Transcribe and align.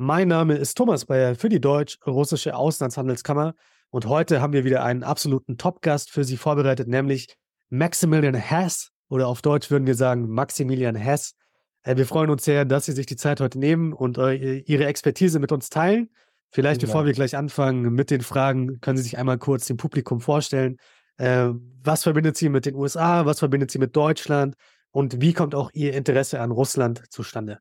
mein 0.00 0.28
Name 0.28 0.54
ist 0.54 0.76
Thomas 0.76 1.06
Bayer 1.06 1.34
für 1.34 1.48
die 1.48 1.60
Deutsch-Russische 1.60 2.54
Auslandshandelskammer 2.54 3.54
und 3.90 4.06
heute 4.06 4.40
haben 4.40 4.52
wir 4.52 4.64
wieder 4.64 4.84
einen 4.84 5.02
absoluten 5.02 5.58
Top-Gast 5.58 6.12
für 6.12 6.22
Sie 6.22 6.36
vorbereitet, 6.36 6.86
nämlich 6.86 7.34
Maximilian 7.68 8.34
Hess 8.36 8.92
oder 9.08 9.26
auf 9.26 9.42
Deutsch 9.42 9.72
würden 9.72 9.88
wir 9.88 9.96
sagen 9.96 10.28
Maximilian 10.28 10.94
Hess. 10.94 11.34
Äh, 11.82 11.96
Wir 11.96 12.06
freuen 12.06 12.30
uns 12.30 12.44
sehr, 12.44 12.64
dass 12.64 12.84
Sie 12.84 12.92
sich 12.92 13.06
die 13.06 13.16
Zeit 13.16 13.40
heute 13.40 13.58
nehmen 13.58 13.92
und 13.92 14.18
äh, 14.18 14.58
Ihre 14.58 14.86
Expertise 14.86 15.40
mit 15.40 15.50
uns 15.50 15.68
teilen. 15.68 16.10
Vielleicht, 16.52 16.80
Genau. 16.80 16.92
bevor 16.92 17.04
wir 17.04 17.12
gleich 17.12 17.36
anfangen 17.36 17.92
mit 17.92 18.12
den 18.12 18.20
Fragen, 18.20 18.80
können 18.80 18.98
Sie 18.98 19.02
sich 19.02 19.18
einmal 19.18 19.38
kurz 19.38 19.66
dem 19.66 19.78
Publikum 19.78 20.20
vorstellen. 20.20 20.76
Äh, 21.16 21.48
was 21.82 22.04
verbindet 22.04 22.36
Sie 22.36 22.48
mit 22.50 22.66
den 22.66 22.76
USA? 22.76 23.26
Was 23.26 23.40
verbindet 23.40 23.72
Sie 23.72 23.80
mit 23.80 23.96
Deutschland? 23.96 24.54
Und 24.92 25.20
wie 25.20 25.32
kommt 25.32 25.56
auch 25.56 25.72
Ihr 25.74 25.92
Interesse 25.94 26.40
an 26.40 26.52
Russland 26.52 27.02
zustande? 27.10 27.58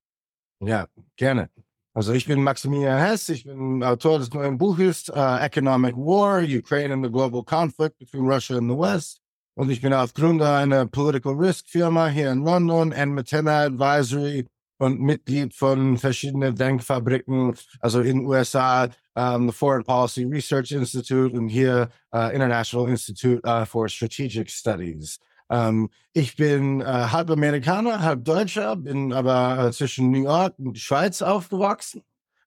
Ja, 0.60 0.86
gerne. 1.16 1.50
Also 1.98 2.14
ich 2.14 2.28
bin 2.28 2.44
Maximilian 2.44 3.00
Hess, 3.00 3.28
ich 3.28 3.44
bin 3.44 3.84
Autor 3.84 4.20
des 4.20 4.32
neuen 4.32 4.60
Buches 4.60 5.10
äh, 5.10 5.44
Economic 5.44 5.96
War, 5.96 6.44
Ukraine 6.44 6.94
and 6.94 7.04
the 7.04 7.12
Global 7.12 7.44
Conflict 7.44 7.98
between 7.98 8.28
Russia 8.28 8.56
and 8.56 8.70
the 8.70 8.78
West. 8.78 9.20
Und 9.56 9.72
ich 9.72 9.82
bin 9.82 9.92
auch 9.94 10.14
Gründer 10.14 10.58
einer 10.58 10.86
Political 10.86 11.34
Risk 11.34 11.68
Firma 11.68 12.08
hier 12.08 12.32
in 12.32 12.44
London, 12.44 12.94
Antenna 12.94 13.64
Advisory 13.64 14.46
und 14.78 15.00
Mitglied 15.02 15.56
von 15.56 15.98
verschiedenen 15.98 16.56
Denkfabriken, 16.56 17.56
also 17.80 18.02
in 18.02 18.28
USA, 18.28 18.90
ähm, 19.16 19.50
the 19.50 19.56
Foreign 19.56 19.84
Policy 19.84 20.24
Research 20.26 20.74
Institute 20.74 21.36
und 21.36 21.50
hier 21.50 21.90
äh, 22.14 22.36
International 22.36 22.88
Institute 22.90 23.44
äh, 23.44 23.66
for 23.66 23.90
Strategic 23.90 24.52
Studies. 24.52 25.18
Ähm, 25.50 25.90
ich 26.14 26.36
bin 26.36 26.82
äh, 26.82 26.86
halb 26.86 27.30
Amerikaner, 27.30 28.02
halb 28.02 28.26
Deutscher, 28.26 28.76
bin 28.76 29.14
aber 29.14 29.68
äh, 29.68 29.72
zwischen 29.72 30.12
New 30.12 30.24
York 30.24 30.56
und 30.58 30.78
Schweiz 30.78 31.22
aufgewachsen. 31.22 32.04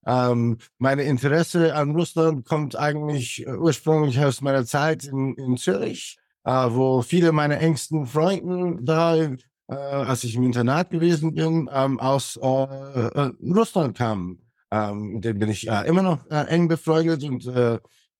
Ähm, 0.06 0.58
meine 0.78 1.02
Interesse 1.02 1.74
an 1.74 1.92
Russland 1.92 2.46
kommt 2.46 2.76
eigentlich 2.76 3.46
äh, 3.46 3.52
ursprünglich 3.52 4.18
aus 4.20 4.40
meiner 4.40 4.64
Zeit 4.64 5.04
in, 5.04 5.34
in 5.34 5.56
Zürich, 5.56 6.18
äh, 6.44 6.50
wo 6.50 7.02
viele 7.02 7.32
meiner 7.32 7.58
engsten 7.58 8.06
Freunden 8.06 8.84
da, 8.84 9.16
äh, 9.16 9.36
als 9.68 10.24
ich 10.24 10.36
im 10.36 10.42
Internat 10.42 10.90
gewesen 10.90 11.34
bin, 11.34 11.68
ähm, 11.72 12.00
aus 12.00 12.36
äh, 12.36 12.46
Russland 12.46 13.96
kamen. 13.96 14.42
Ähm, 14.70 15.14
mit 15.14 15.24
dem 15.24 15.38
bin 15.38 15.50
ich 15.50 15.68
äh, 15.68 15.86
immer 15.86 16.02
noch 16.02 16.24
äh, 16.30 16.46
eng 16.46 16.68
befreundet 16.68 17.24
und 17.24 17.46
äh, 17.46 17.78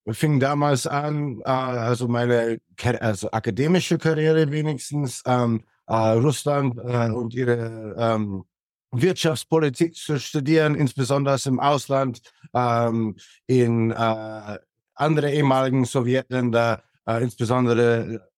fing 0.09 0.39
damals 0.39 0.87
an, 0.87 1.41
äh, 1.45 1.49
also 1.49 2.07
meine 2.07 2.59
also 2.99 3.29
akademische 3.31 3.97
Karriere 3.97 4.51
wenigstens, 4.51 5.21
ähm, 5.25 5.63
äh, 5.87 5.93
Russland 5.93 6.77
äh, 6.77 7.09
und 7.11 7.33
ihre 7.33 7.95
ähm, 7.97 8.45
Wirtschaftspolitik 8.91 9.95
zu 9.95 10.19
studieren, 10.19 10.75
insbesondere 10.75 11.37
im 11.45 11.59
Ausland, 11.59 12.21
ähm, 12.53 13.15
in 13.47 13.91
äh, 13.91 14.57
andere 14.95 15.31
ehemaligen 15.31 15.85
Sowjetländer, 15.85 16.83
äh, 17.05 17.23
insbesondere 17.23 18.29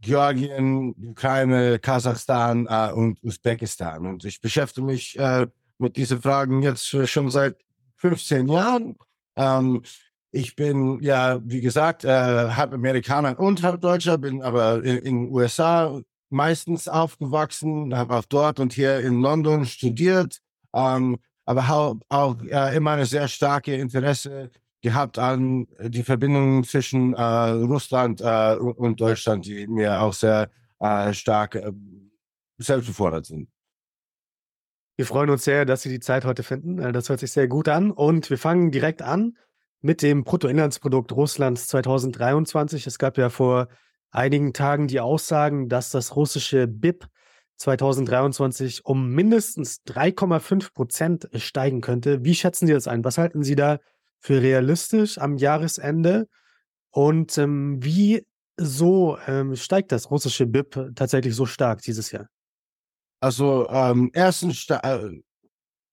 Georgien, 0.00 0.94
Ukraine, 1.10 1.78
Kasachstan 1.78 2.66
äh, 2.68 2.92
und 2.92 3.22
Usbekistan. 3.22 4.06
Und 4.06 4.24
ich 4.24 4.40
beschäftige 4.40 4.86
mich 4.86 5.18
äh, 5.18 5.46
mit 5.78 5.96
diesen 5.96 6.20
Fragen 6.20 6.62
jetzt 6.62 6.86
schon 7.08 7.30
seit 7.30 7.56
15 7.96 8.48
Jahren. 8.48 8.96
Ähm, 9.36 9.82
ich 10.32 10.56
bin 10.56 10.98
ja, 11.02 11.40
wie 11.44 11.60
gesagt, 11.60 12.04
äh, 12.04 12.08
halb 12.08 12.72
Amerikaner 12.72 13.38
und 13.38 13.62
halb 13.62 13.80
Deutscher, 13.82 14.16
bin 14.18 14.42
aber 14.42 14.82
in 14.82 15.04
den 15.04 15.30
USA 15.30 16.00
meistens 16.30 16.88
aufgewachsen, 16.88 17.94
habe 17.94 18.16
auch 18.16 18.24
dort 18.24 18.58
und 18.58 18.72
hier 18.72 19.00
in 19.00 19.20
London 19.20 19.66
studiert, 19.66 20.38
ähm, 20.74 21.18
aber 21.44 21.68
auch, 21.68 21.96
auch 22.08 22.42
äh, 22.44 22.74
immer 22.74 22.92
eine 22.92 23.04
sehr 23.04 23.28
starke 23.28 23.74
Interesse 23.74 24.50
gehabt 24.80 25.18
an 25.18 25.66
die 25.78 26.02
Verbindung 26.02 26.64
zwischen 26.64 27.12
äh, 27.12 27.22
Russland 27.22 28.22
äh, 28.22 28.56
und 28.56 29.00
Deutschland, 29.00 29.44
die 29.44 29.66
mir 29.66 30.00
auch 30.00 30.14
sehr 30.14 30.50
äh, 30.80 31.12
stark 31.12 31.56
äh, 31.56 31.72
selbstbefordert 32.56 33.26
sind. 33.26 33.48
Wir 34.96 35.06
freuen 35.06 35.30
uns 35.30 35.44
sehr, 35.44 35.64
dass 35.64 35.82
Sie 35.82 35.88
die 35.88 36.00
Zeit 36.00 36.24
heute 36.24 36.42
finden. 36.42 36.78
Äh, 36.78 36.92
Das 36.92 37.08
hört 37.08 37.20
sich 37.20 37.32
sehr 37.32 37.48
gut 37.48 37.68
an. 37.68 37.90
Und 37.90 38.30
wir 38.30 38.38
fangen 38.38 38.70
direkt 38.70 39.02
an 39.02 39.36
mit 39.82 40.00
dem 40.00 40.24
Bruttoinlandsprodukt 40.24 41.12
Russlands 41.12 41.66
2023. 41.66 42.86
Es 42.86 42.98
gab 42.98 43.18
ja 43.18 43.28
vor 43.28 43.68
einigen 44.10 44.52
Tagen 44.52 44.88
die 44.88 45.00
Aussagen, 45.00 45.68
dass 45.68 45.90
das 45.90 46.16
russische 46.16 46.66
BIP 46.68 47.06
2023 47.56 48.84
um 48.84 49.10
mindestens 49.10 49.82
3,5 49.86 50.72
Prozent 50.72 51.28
steigen 51.34 51.80
könnte. 51.80 52.24
Wie 52.24 52.34
schätzen 52.34 52.66
Sie 52.66 52.72
das 52.72 52.88
ein? 52.88 53.04
Was 53.04 53.18
halten 53.18 53.42
Sie 53.42 53.56
da 53.56 53.78
für 54.18 54.40
realistisch 54.40 55.18
am 55.18 55.36
Jahresende? 55.36 56.28
Und 56.90 57.36
ähm, 57.38 57.82
wie 57.82 58.26
so 58.56 59.18
ähm, 59.26 59.56
steigt 59.56 59.92
das 59.92 60.10
russische 60.10 60.46
BIP 60.46 60.92
tatsächlich 60.94 61.34
so 61.34 61.46
stark 61.46 61.82
dieses 61.82 62.12
Jahr? 62.12 62.28
Also 63.20 63.68
ähm, 63.68 64.10
erstens 64.12 64.66
äh, 64.68 65.10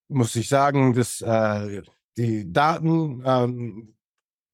muss 0.07 0.35
ich 0.35 0.49
sagen, 0.49 0.93
dass 0.93 1.21
äh, 1.21 1.81
die 2.19 2.51
Daten 2.51 3.23
ähm, 3.25 3.95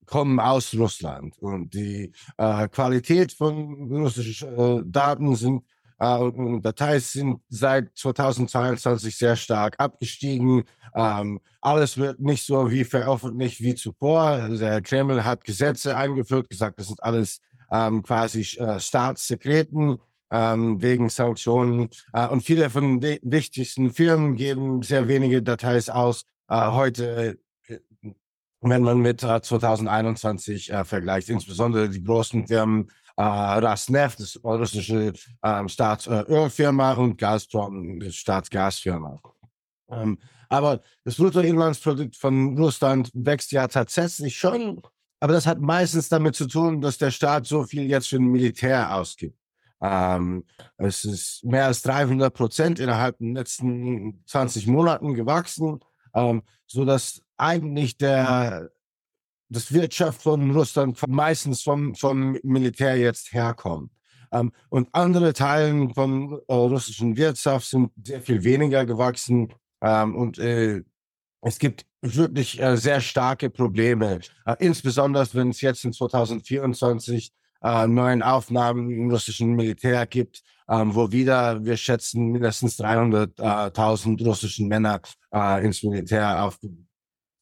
kommen 0.06 0.38
aus 0.38 0.72
Russland 0.74 1.36
und 1.38 1.74
die 1.74 2.12
äh, 2.38 2.68
Qualität 2.68 3.32
von 3.32 3.90
russischen 3.90 4.56
äh, 4.56 4.82
Daten 4.86 5.34
sind 5.34 5.64
äh, 5.98 6.16
und 6.16 6.62
Dateien 6.62 7.00
sind 7.00 7.40
seit 7.48 7.90
2022 7.96 9.16
sehr 9.16 9.34
stark 9.34 9.74
abgestiegen. 9.78 10.62
Ähm, 10.94 11.40
alles 11.60 11.98
wird 11.98 12.20
nicht 12.20 12.46
so 12.46 12.70
wie 12.70 12.84
veröffentlicht 12.84 13.60
wie 13.60 13.74
zuvor. 13.74 14.48
Der 14.48 14.80
Kreml 14.80 15.24
hat 15.24 15.44
Gesetze 15.44 15.96
eingeführt, 15.96 16.48
gesagt, 16.48 16.78
das 16.78 16.86
sind 16.86 17.02
alles 17.02 17.40
ähm, 17.72 18.02
quasi 18.04 18.42
äh, 18.58 18.78
Staatssekreten 18.78 19.98
ähm, 20.30 20.80
wegen 20.80 21.08
Sanktionen. 21.08 21.88
Äh, 22.12 22.28
und 22.28 22.42
viele 22.42 22.70
von 22.70 23.00
den 23.00 23.18
wichtigsten 23.22 23.90
Firmen 23.92 24.36
geben 24.36 24.82
sehr 24.82 25.08
wenige 25.08 25.42
Details 25.42 25.88
aus. 25.88 26.22
Äh, 26.48 26.70
heute, 26.70 27.38
wenn 28.70 28.82
man 28.82 28.98
mit 28.98 29.22
äh, 29.22 29.40
2021 29.40 30.72
äh, 30.72 30.84
vergleicht, 30.84 31.28
insbesondere 31.28 31.88
die 31.88 32.02
großen 32.02 32.46
Firmen, 32.46 32.88
äh, 33.16 33.22
Rasneft, 33.22 34.20
das 34.20 34.38
russische 34.44 35.12
ähm, 35.42 35.68
Staatsölfirma 35.68 36.92
und 36.94 37.16
Gazprom, 37.18 38.00
das 38.00 38.14
Staatsgasfirma. 38.14 39.20
Ähm, 39.90 40.18
aber 40.48 40.80
das 41.04 41.16
Bruttoinlandsprodukt 41.16 42.16
von 42.16 42.56
Russland 42.58 43.10
wächst 43.14 43.52
ja 43.52 43.66
tatsächlich 43.68 44.36
schon, 44.36 44.82
aber 45.20 45.32
das 45.32 45.46
hat 45.46 45.60
meistens 45.60 46.08
damit 46.08 46.36
zu 46.36 46.46
tun, 46.46 46.80
dass 46.80 46.98
der 46.98 47.10
Staat 47.10 47.46
so 47.46 47.64
viel 47.64 47.84
jetzt 47.84 48.08
für 48.08 48.16
ein 48.16 48.26
Militär 48.26 48.94
ausgibt. 48.94 49.38
Ähm, 49.80 50.44
es 50.76 51.04
ist 51.04 51.44
mehr 51.44 51.66
als 51.66 51.82
300 51.82 52.32
Prozent 52.32 52.78
innerhalb 52.78 53.18
der 53.18 53.32
letzten 53.32 54.22
20 54.26 54.66
Monaten 54.66 55.14
gewachsen, 55.14 55.80
ähm, 56.16 56.42
so 56.66 56.84
dass 56.84 57.22
eigentlich 57.36 57.96
der 57.96 58.70
das 59.48 59.72
Wirtschaft 59.72 60.22
von 60.22 60.50
Russland 60.50 61.00
meistens 61.06 61.62
vom, 61.62 61.94
vom 61.94 62.36
Militär 62.42 62.96
jetzt 62.96 63.32
herkommt. 63.32 63.92
Ähm, 64.32 64.52
und 64.70 64.88
andere 64.92 65.32
Teile 65.32 65.88
von 65.94 66.40
äh, 66.48 66.52
russischen 66.52 67.16
Wirtschaft 67.16 67.68
sind 67.68 67.92
sehr 68.04 68.20
viel 68.20 68.42
weniger 68.42 68.84
gewachsen. 68.84 69.52
Ähm, 69.80 70.16
und 70.16 70.38
äh, 70.38 70.82
es 71.42 71.58
gibt 71.58 71.86
wirklich 72.00 72.60
äh, 72.60 72.76
sehr 72.76 73.00
starke 73.00 73.50
Probleme, 73.50 74.20
äh, 74.46 74.56
insbesondere 74.58 75.26
wenn 75.34 75.50
es 75.50 75.60
jetzt 75.60 75.84
in 75.84 75.92
2024 75.92 77.32
äh, 77.66 77.86
neuen 77.88 78.22
Aufnahmen 78.22 78.90
im 78.90 79.10
russischen 79.10 79.56
Militär 79.56 80.06
gibt, 80.06 80.42
ähm, 80.68 80.94
wo 80.94 81.10
wieder, 81.10 81.64
wir 81.64 81.76
schätzen, 81.76 82.30
mindestens 82.30 82.78
300.000 82.78 84.24
russischen 84.24 84.68
Männer 84.68 85.00
äh, 85.32 85.64
ins 85.64 85.82
Militär 85.82 86.44
auf, 86.44 86.58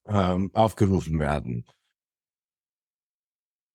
ähm, 0.06 0.50
aufgerufen 0.54 1.18
werden. 1.18 1.66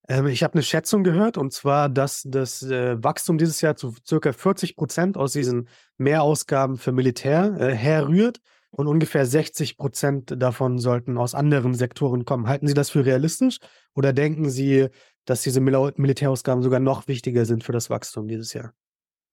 Ähm, 0.07 0.25
ich 0.27 0.41
habe 0.41 0.55
eine 0.55 0.63
Schätzung 0.63 1.03
gehört, 1.03 1.37
und 1.37 1.53
zwar, 1.53 1.87
dass 1.87 2.23
das 2.25 2.63
äh, 2.63 3.01
Wachstum 3.03 3.37
dieses 3.37 3.61
Jahr 3.61 3.75
zu 3.75 3.93
circa 4.05 4.33
40 4.33 4.75
Prozent 4.75 5.17
aus 5.17 5.33
diesen 5.33 5.69
Mehrausgaben 5.97 6.77
für 6.77 6.91
Militär 6.91 7.55
äh, 7.59 7.75
herrührt. 7.75 8.39
und 8.71 8.85
ungefähr 8.85 9.25
60 9.25 9.77
Prozent 9.77 10.35
davon 10.37 10.77
sollten 10.77 11.17
aus 11.17 11.33
anderen 11.33 11.73
Sektoren 11.73 12.23
kommen. 12.23 12.47
Halten 12.47 12.67
Sie 12.67 12.75
das 12.75 12.91
für 12.91 13.03
realistisch 13.03 13.57
oder 13.95 14.13
denken 14.13 14.49
Sie, 14.51 14.89
dass 15.29 15.41
diese 15.41 15.61
Mil 15.61 15.93
Militärausgaben 15.95 16.63
sogar 16.63 16.79
noch 16.79 17.07
wichtiger 17.07 17.45
sind 17.45 17.63
für 17.63 17.71
das 17.71 17.89
Wachstum 17.89 18.27
dieses 18.27 18.53
Jahr? 18.53 18.73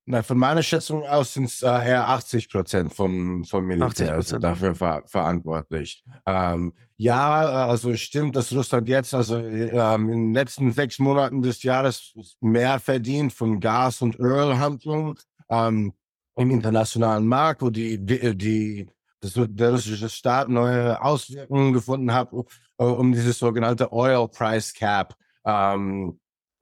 Na, 0.09 0.23
von 0.23 0.39
meiner 0.39 0.63
Schätzung 0.63 1.05
aus 1.05 1.35
sind 1.35 1.45
es 1.47 1.63
äh, 1.63 1.67
eher 1.67 2.09
80 2.09 2.49
Prozent 2.49 2.95
vom, 2.95 3.45
vom 3.45 3.67
Militär 3.67 4.15
also 4.15 4.39
dafür 4.39 4.77
ver 4.77 5.03
verantwortlich. 5.07 6.05
Ähm, 6.25 6.75
ja, 6.97 7.67
also 7.67 7.97
stimmt, 7.97 8.37
dass 8.37 8.55
Russland 8.55 8.89
jetzt, 8.89 9.15
also 9.15 9.39
ähm, 9.39 10.09
in 10.09 10.27
den 10.27 10.35
letzten 10.35 10.71
sechs 10.71 11.01
Monaten 11.01 11.43
des 11.43 11.65
Jahres 11.65 12.15
mehr 12.41 12.79
verdient 12.79 13.33
von 13.33 13.59
Gas- 13.59 14.01
und 14.01 14.17
Ölhandlungen 14.21 15.17
ähm, 15.49 15.93
im 16.37 16.51
internationalen 16.53 17.27
Markt, 17.27 17.63
wo 17.63 17.71
die, 17.71 17.99
die, 17.99 18.37
die 18.37 18.89
das, 19.19 19.33
der 19.35 19.73
russische 19.73 20.09
Staat 20.09 20.49
neue 20.49 21.03
Auswirkungen 21.03 21.73
gefunden 21.73 22.15
hat, 22.15 22.31
um 22.77 23.13
dieses 23.13 23.41
sogenannte 23.41 23.93
Oil 23.93 24.29
Price 24.29 24.73
Cap 24.73 25.17
ähm, 25.47 26.19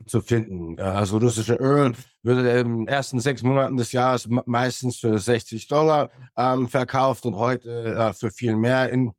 zu 0.06 0.20
finden. 0.20 0.78
Also 0.78 1.18
russische 1.18 1.54
Öl 1.54 1.92
würde 2.22 2.58
in 2.60 2.78
den 2.78 2.88
ersten 2.88 3.20
sechs 3.20 3.42
Monaten 3.42 3.76
des 3.76 3.92
Jahres 3.92 4.28
meistens 4.46 4.98
für 4.98 5.18
60 5.18 5.66
Dollar 5.68 6.10
ähm, 6.36 6.68
verkauft 6.68 7.24
und 7.26 7.36
heute 7.36 7.94
äh, 7.94 8.12
für 8.12 8.30
viel 8.30 8.56
mehr 8.56 8.90
in, 8.90 9.12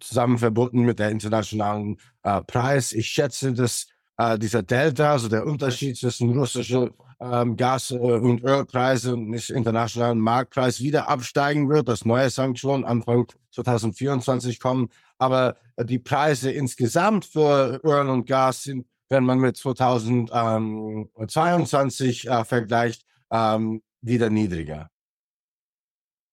zusammen 0.00 0.38
verbunden 0.38 0.80
mit 0.80 0.98
der 0.98 1.10
internationalen 1.10 1.98
äh, 2.22 2.42
Preis. 2.42 2.92
Ich 2.92 3.08
schätze, 3.08 3.52
dass 3.52 3.86
äh, 4.18 4.38
dieser 4.38 4.62
Delta, 4.62 5.12
also 5.12 5.28
der 5.28 5.46
Unterschied 5.46 5.96
zwischen 5.96 6.36
russischen 6.36 6.90
ähm, 7.20 7.56
Gas- 7.56 7.92
äh, 7.92 7.96
und 7.96 8.42
Ölpreise 8.42 9.14
und 9.14 9.30
nicht 9.30 9.50
internationalen 9.50 10.18
Marktpreis 10.18 10.80
wieder 10.80 11.08
absteigen 11.08 11.68
wird, 11.68 11.88
dass 11.88 12.04
neue 12.04 12.30
Sanktionen 12.30 12.84
Anfang 12.84 13.26
2024 13.52 14.58
kommen. 14.58 14.88
Aber 15.22 15.56
äh, 15.76 15.84
die 15.84 15.98
Preise 15.98 16.50
insgesamt 16.50 17.24
für 17.24 17.80
Öl 17.84 18.08
und 18.08 18.26
Gas 18.26 18.64
sind 18.64 18.86
wenn 19.12 19.24
man 19.24 19.38
mit 19.38 19.56
2022 19.56 22.28
äh, 22.28 22.44
vergleicht, 22.44 23.06
ähm, 23.30 23.82
wieder 24.00 24.28
niedriger. 24.30 24.90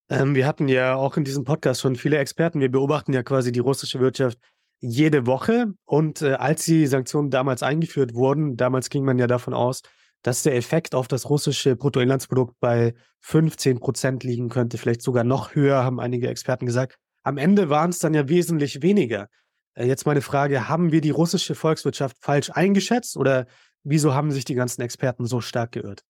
Ähm, 0.10 0.34
wir 0.34 0.48
hatten 0.48 0.68
ja 0.70 0.96
auch 0.96 1.18
in 1.18 1.26
diesem 1.26 1.44
Podcast 1.44 1.82
schon 1.82 1.98
viele 1.98 2.18
Experten. 2.18 2.62
Wir 2.62 2.72
beobachten 2.72 3.12
ja 3.14 3.22
quasi 3.22 3.52
die 3.52 3.60
russische 3.60 4.00
Wirtschaft 4.00 4.40
jede 4.80 5.28
Woche. 5.28 5.74
Und 5.86 6.22
äh, 6.22 6.36
als 6.36 6.64
die 6.64 6.88
Sanktionen 6.88 7.30
damals 7.30 7.64
eingeführt 7.64 8.14
wurden, 8.16 8.56
damals 8.56 8.90
ging 8.90 9.04
man 9.04 9.20
ja 9.20 9.28
davon 9.28 9.54
aus, 9.54 9.82
dass 10.24 10.44
der 10.44 10.56
Effekt 10.56 10.96
auf 10.96 11.10
das 11.10 11.30
russische 11.30 11.76
Bruttoinlandsprodukt 11.76 12.56
bei 12.62 12.94
15 13.20 13.80
Prozent 13.80 14.24
liegen 14.24 14.48
könnte, 14.50 14.78
vielleicht 14.78 15.02
sogar 15.02 15.26
noch 15.26 15.54
höher, 15.54 15.84
haben 15.84 16.00
einige 16.00 16.30
Experten 16.30 16.66
gesagt. 16.66 16.98
Am 17.24 17.38
Ende 17.38 17.70
waren 17.70 17.90
es 17.90 18.00
dann 18.00 18.14
ja 18.14 18.28
wesentlich 18.30 18.82
weniger. 18.82 19.30
Äh, 19.76 19.86
jetzt 19.86 20.06
meine 20.06 20.22
Frage, 20.22 20.70
haben 20.70 20.92
wir 20.92 21.02
die 21.02 21.10
russische 21.10 21.56
Volkswirtschaft 21.56 22.18
falsch 22.20 22.50
eingeschätzt 22.52 23.18
oder 23.18 23.48
wieso 23.84 24.14
haben 24.14 24.32
sich 24.32 24.46
die 24.46 24.56
ganzen 24.56 24.82
Experten 24.82 25.26
so 25.26 25.42
stark 25.42 25.74
geirrt? 25.74 26.04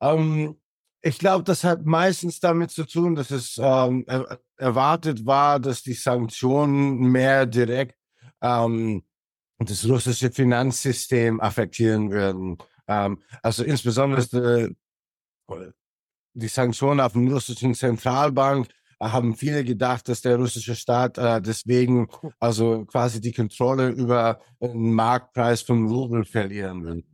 Ähm, 0.00 0.60
ich 1.02 1.18
glaube, 1.18 1.44
das 1.44 1.64
hat 1.64 1.84
meistens 1.84 2.40
damit 2.40 2.70
zu 2.70 2.84
tun, 2.84 3.14
dass 3.14 3.30
es 3.30 3.58
ähm, 3.58 4.04
er 4.06 4.40
erwartet 4.56 5.26
war, 5.26 5.60
dass 5.60 5.82
die 5.82 5.92
Sanktionen 5.92 6.98
mehr 7.10 7.46
direkt 7.46 7.98
ähm, 8.40 9.04
das 9.58 9.88
russische 9.88 10.30
Finanzsystem 10.30 11.40
affektieren 11.40 12.10
würden. 12.10 12.58
Ähm, 12.86 13.22
also 13.42 13.64
insbesondere 13.64 14.70
die, 15.50 15.70
die 16.34 16.48
Sanktionen 16.48 17.00
auf 17.00 17.12
den 17.12 17.30
russischen 17.30 17.74
Zentralbank 17.74 18.68
haben 19.12 19.34
viele 19.36 19.64
gedacht, 19.64 20.08
dass 20.08 20.20
der 20.20 20.36
russische 20.36 20.74
Staat 20.74 21.18
äh, 21.18 21.40
deswegen 21.40 22.08
also 22.38 22.84
quasi 22.86 23.20
die 23.20 23.32
Kontrolle 23.32 23.88
über 23.88 24.40
den 24.60 24.92
Marktpreis 24.92 25.62
vom 25.62 25.86
Rubel 25.88 26.24
verlieren 26.24 26.84
will. 26.84 27.04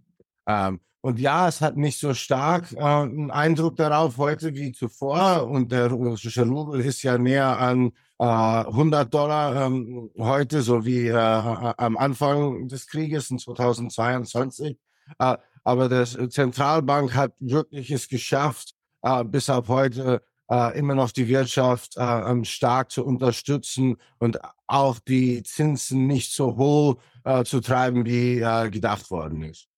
Ähm, 0.46 0.80
und 1.02 1.18
ja, 1.18 1.48
es 1.48 1.62
hat 1.62 1.76
nicht 1.76 1.98
so 1.98 2.12
stark 2.12 2.72
äh, 2.72 2.78
einen 2.78 3.30
Eindruck 3.30 3.76
darauf 3.76 4.18
heute 4.18 4.54
wie 4.54 4.72
zuvor. 4.72 5.48
Und 5.48 5.72
der 5.72 5.90
russische 5.90 6.46
Rubel 6.46 6.80
ist 6.80 7.02
ja 7.02 7.16
näher 7.16 7.58
an 7.58 7.92
äh, 8.18 8.24
100 8.24 9.12
Dollar 9.12 9.66
ähm, 9.66 10.10
heute, 10.18 10.60
so 10.62 10.84
wie 10.84 11.08
äh, 11.08 11.14
am 11.14 11.96
Anfang 11.96 12.68
des 12.68 12.86
Krieges 12.86 13.30
in 13.30 13.38
2022. 13.38 14.76
Äh, 15.18 15.36
aber 15.64 15.88
der 15.88 16.04
Zentralbank 16.04 17.14
hat 17.14 17.32
wirklich 17.38 17.90
es 17.90 18.08
geschafft, 18.08 18.74
äh, 19.02 19.24
bis 19.24 19.48
auf 19.48 19.68
heute 19.68 20.22
äh, 20.50 20.78
immer 20.78 20.94
noch 20.94 21.12
die 21.12 21.28
Wirtschaft 21.28 21.96
äh, 21.96 22.44
stark 22.44 22.90
zu 22.90 23.04
unterstützen 23.04 23.96
und 24.18 24.38
auch 24.66 24.98
die 24.98 25.42
Zinsen 25.42 26.06
nicht 26.06 26.32
so 26.32 26.56
hoch 26.56 27.00
äh, 27.24 27.44
zu 27.44 27.60
treiben, 27.60 28.04
wie 28.04 28.40
äh, 28.40 28.70
gedacht 28.70 29.10
worden 29.10 29.42
ist. 29.42 29.68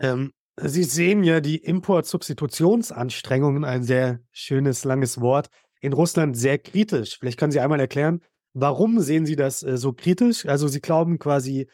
Ähm, 0.00 0.32
Sie 0.56 0.84
sehen 0.84 1.24
ja 1.24 1.40
die 1.40 1.56
Importsubstitutionsanstrengungen, 1.56 3.64
ein 3.64 3.82
sehr 3.82 4.20
schönes, 4.30 4.84
langes 4.84 5.20
Wort, 5.20 5.48
in 5.80 5.92
Russland 5.92 6.36
sehr 6.36 6.58
kritisch. 6.58 7.18
Vielleicht 7.18 7.40
können 7.40 7.50
Sie 7.50 7.58
einmal 7.58 7.80
erklären, 7.80 8.20
warum 8.52 9.00
sehen 9.00 9.26
Sie 9.26 9.34
das 9.34 9.64
äh, 9.64 9.76
so 9.76 9.92
kritisch? 9.92 10.46
Also 10.46 10.68
Sie 10.68 10.80
glauben 10.80 11.18
quasi, 11.18 11.66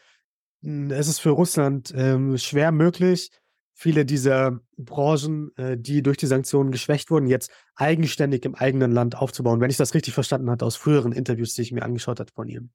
hm, 0.63 0.89
es 0.89 1.07
ist 1.07 1.19
für 1.19 1.29
Russland 1.29 1.93
ähm, 1.95 2.39
schwer 2.39 2.71
möglich, 2.71 3.29
viele 3.81 4.05
dieser 4.05 4.59
Branchen, 4.77 5.51
äh, 5.57 5.75
die 5.75 6.03
durch 6.03 6.17
die 6.17 6.27
Sanktionen 6.27 6.71
geschwächt 6.71 7.09
wurden, 7.09 7.25
jetzt 7.25 7.49
eigenständig 7.75 8.45
im 8.45 8.53
eigenen 8.53 8.91
Land 8.91 9.17
aufzubauen, 9.17 9.59
wenn 9.59 9.71
ich 9.71 9.77
das 9.77 9.95
richtig 9.95 10.13
verstanden 10.13 10.51
hatte 10.51 10.65
aus 10.65 10.75
früheren 10.75 11.13
Interviews, 11.13 11.55
die 11.55 11.63
ich 11.63 11.71
mir 11.71 11.81
angeschaut 11.81 12.19
habe 12.19 12.29
von 12.31 12.47
ihm. 12.47 12.69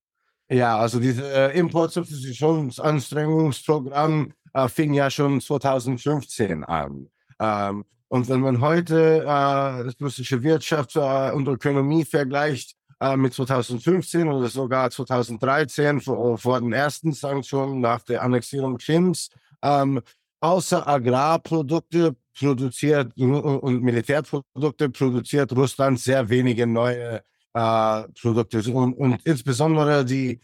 Ja, 0.48 0.78
also 0.78 0.98
dieses 0.98 1.24
äh, 1.24 1.56
Importsubstitutionsanstrengungsprogramm 1.58 4.32
äh, 4.52 4.68
fing 4.68 4.94
ja 4.94 5.08
schon 5.08 5.40
2015 5.40 6.64
an. 6.64 7.08
Ähm, 7.38 7.84
und 8.08 8.28
wenn 8.28 8.40
man 8.40 8.60
heute 8.60 9.22
äh, 9.22 9.84
das 9.84 9.94
russische 10.00 10.42
Wirtschaft 10.42 10.96
äh, 10.96 11.30
und 11.30 11.46
Ökonomie 11.46 12.04
vergleicht 12.04 12.74
äh, 13.00 13.16
mit 13.16 13.32
2015 13.32 14.28
oder 14.28 14.48
sogar 14.48 14.90
2013 14.90 16.00
vor, 16.00 16.36
vor 16.36 16.60
den 16.60 16.72
ersten 16.72 17.12
Sanktionen 17.12 17.80
nach 17.80 18.02
der 18.02 18.22
Annexierung 18.22 18.78
Krims, 18.78 19.30
ähm, 19.62 20.00
außer 20.40 20.86
Agrarprodukte 20.86 22.16
produziert 22.38 23.16
und 23.16 23.82
Militärprodukte 23.82 24.90
produziert 24.90 25.52
Russland 25.52 25.98
sehr 25.98 26.28
wenige 26.28 26.66
neue 26.66 27.22
äh, 27.54 28.02
Produkte. 28.20 28.58
Und, 28.72 28.94
und, 28.94 29.20
insbesondere 29.24 30.04
die 30.04 30.40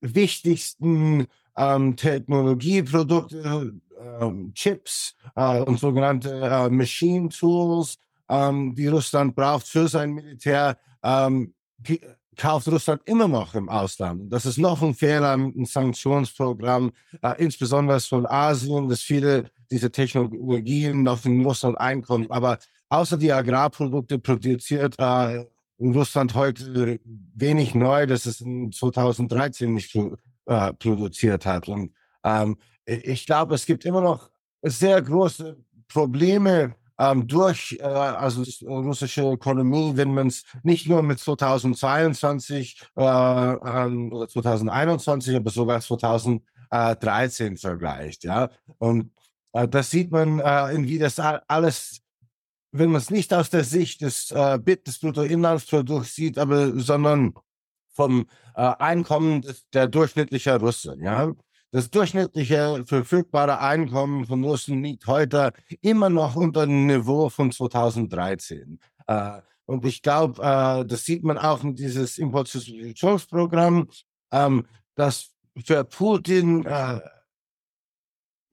wichtigsten 0.00 1.26
ähm, 1.56 1.96
Technologieprodukte, 1.96 3.74
ähm, 4.20 4.52
Chips 4.54 5.14
äh, 5.34 5.60
und 5.60 5.78
sogenannte 5.78 6.40
äh, 6.40 6.70
Machine 6.70 7.28
Tools, 7.28 7.98
ähm, 8.28 8.74
die 8.74 8.88
Russland 8.88 9.34
braucht 9.34 9.66
für 9.66 9.88
sein 9.88 10.12
Militär, 10.12 10.78
ähm, 11.02 11.54
kauft 12.36 12.68
Russland 12.68 13.02
immer 13.06 13.28
noch 13.28 13.54
im 13.54 13.68
Ausland. 13.68 14.32
Das 14.32 14.46
ist 14.46 14.58
noch 14.58 14.82
ein 14.82 14.94
Fehler 14.94 15.34
im 15.34 15.64
Sanktionsprogramm, 15.64 16.92
äh, 17.22 17.42
insbesondere 17.42 18.00
von 18.00 18.26
Asien, 18.26 18.88
dass 18.88 19.00
viele 19.00 19.50
dieser 19.70 19.90
Technologien 19.90 21.02
noch 21.02 21.24
in 21.24 21.44
Russland 21.44 21.78
einkommen. 21.78 22.30
Aber 22.30 22.58
außer 22.88 23.16
die 23.16 23.32
Agrarprodukte 23.32 24.18
produziert 24.18 24.94
äh, 24.98 25.44
Russland 25.80 26.34
heute 26.34 27.00
wenig 27.34 27.74
neu, 27.74 28.06
das 28.06 28.26
es 28.26 28.40
in 28.40 28.72
2013 28.72 29.74
nicht 29.74 29.94
äh, 30.46 30.72
produziert 30.74 31.44
hat. 31.44 31.68
Und 31.68 31.92
ähm, 32.24 32.56
ich 32.84 33.26
glaube, 33.26 33.54
es 33.54 33.66
gibt 33.66 33.84
immer 33.84 34.00
noch 34.00 34.30
sehr 34.62 35.00
große 35.02 35.56
Probleme 35.88 36.74
ähm, 36.98 37.26
durch 37.26 37.78
äh, 37.80 37.84
also 37.84 38.42
die 38.42 38.64
russische 38.66 39.22
Ökonomie, 39.22 39.92
wenn 39.96 40.14
man 40.14 40.28
es 40.28 40.44
nicht 40.62 40.88
nur 40.88 41.02
mit 41.02 41.18
2022 41.18 42.82
äh, 42.96 43.02
ähm, 43.02 44.12
oder 44.12 44.28
2021, 44.28 45.36
aber 45.36 45.50
sogar 45.50 45.80
2013 45.80 47.56
vergleicht. 47.56 48.24
Ja? 48.24 48.50
Und 48.78 49.12
äh, 49.52 49.68
das 49.68 49.90
sieht 49.90 50.10
man, 50.10 50.40
äh, 50.40 50.76
wie 50.82 50.98
das 50.98 51.18
alles 51.20 52.02
wenn 52.78 52.90
man 52.90 53.00
es 53.00 53.10
nicht 53.10 53.32
aus 53.32 53.50
der 53.50 53.64
Sicht 53.64 54.02
des 54.02 54.30
äh, 54.30 54.58
BIT, 54.62 54.86
des 54.86 54.98
Bruttoinlandsprodukts 54.98 56.14
sieht, 56.14 56.38
aber 56.38 56.78
sondern 56.78 57.34
vom 57.92 58.26
äh, 58.54 58.60
Einkommen 58.78 59.42
des, 59.42 59.68
der 59.70 59.88
durchschnittlichen 59.88 60.56
Russen. 60.56 61.02
Ja? 61.02 61.32
Das 61.72 61.90
durchschnittliche 61.90 62.84
verfügbare 62.86 63.60
Einkommen 63.60 64.24
von 64.24 64.44
Russen 64.44 64.82
liegt 64.82 65.06
heute 65.06 65.52
immer 65.80 66.08
noch 66.08 66.36
unter 66.36 66.64
dem 66.64 66.86
Niveau 66.86 67.28
von 67.28 67.50
2013. 67.50 68.78
Äh, 69.06 69.40
und 69.66 69.84
ich 69.84 70.00
glaube, 70.00 70.40
äh, 70.42 70.86
das 70.86 71.04
sieht 71.04 71.24
man 71.24 71.38
auch 71.38 71.64
in 71.64 71.74
dieses 71.74 72.18
Importsubstitutionsprogramm, 72.18 73.88
ähm, 74.30 74.66
dass 74.94 75.32
für 75.64 75.84
Putin 75.84 76.64
äh, 76.64 77.00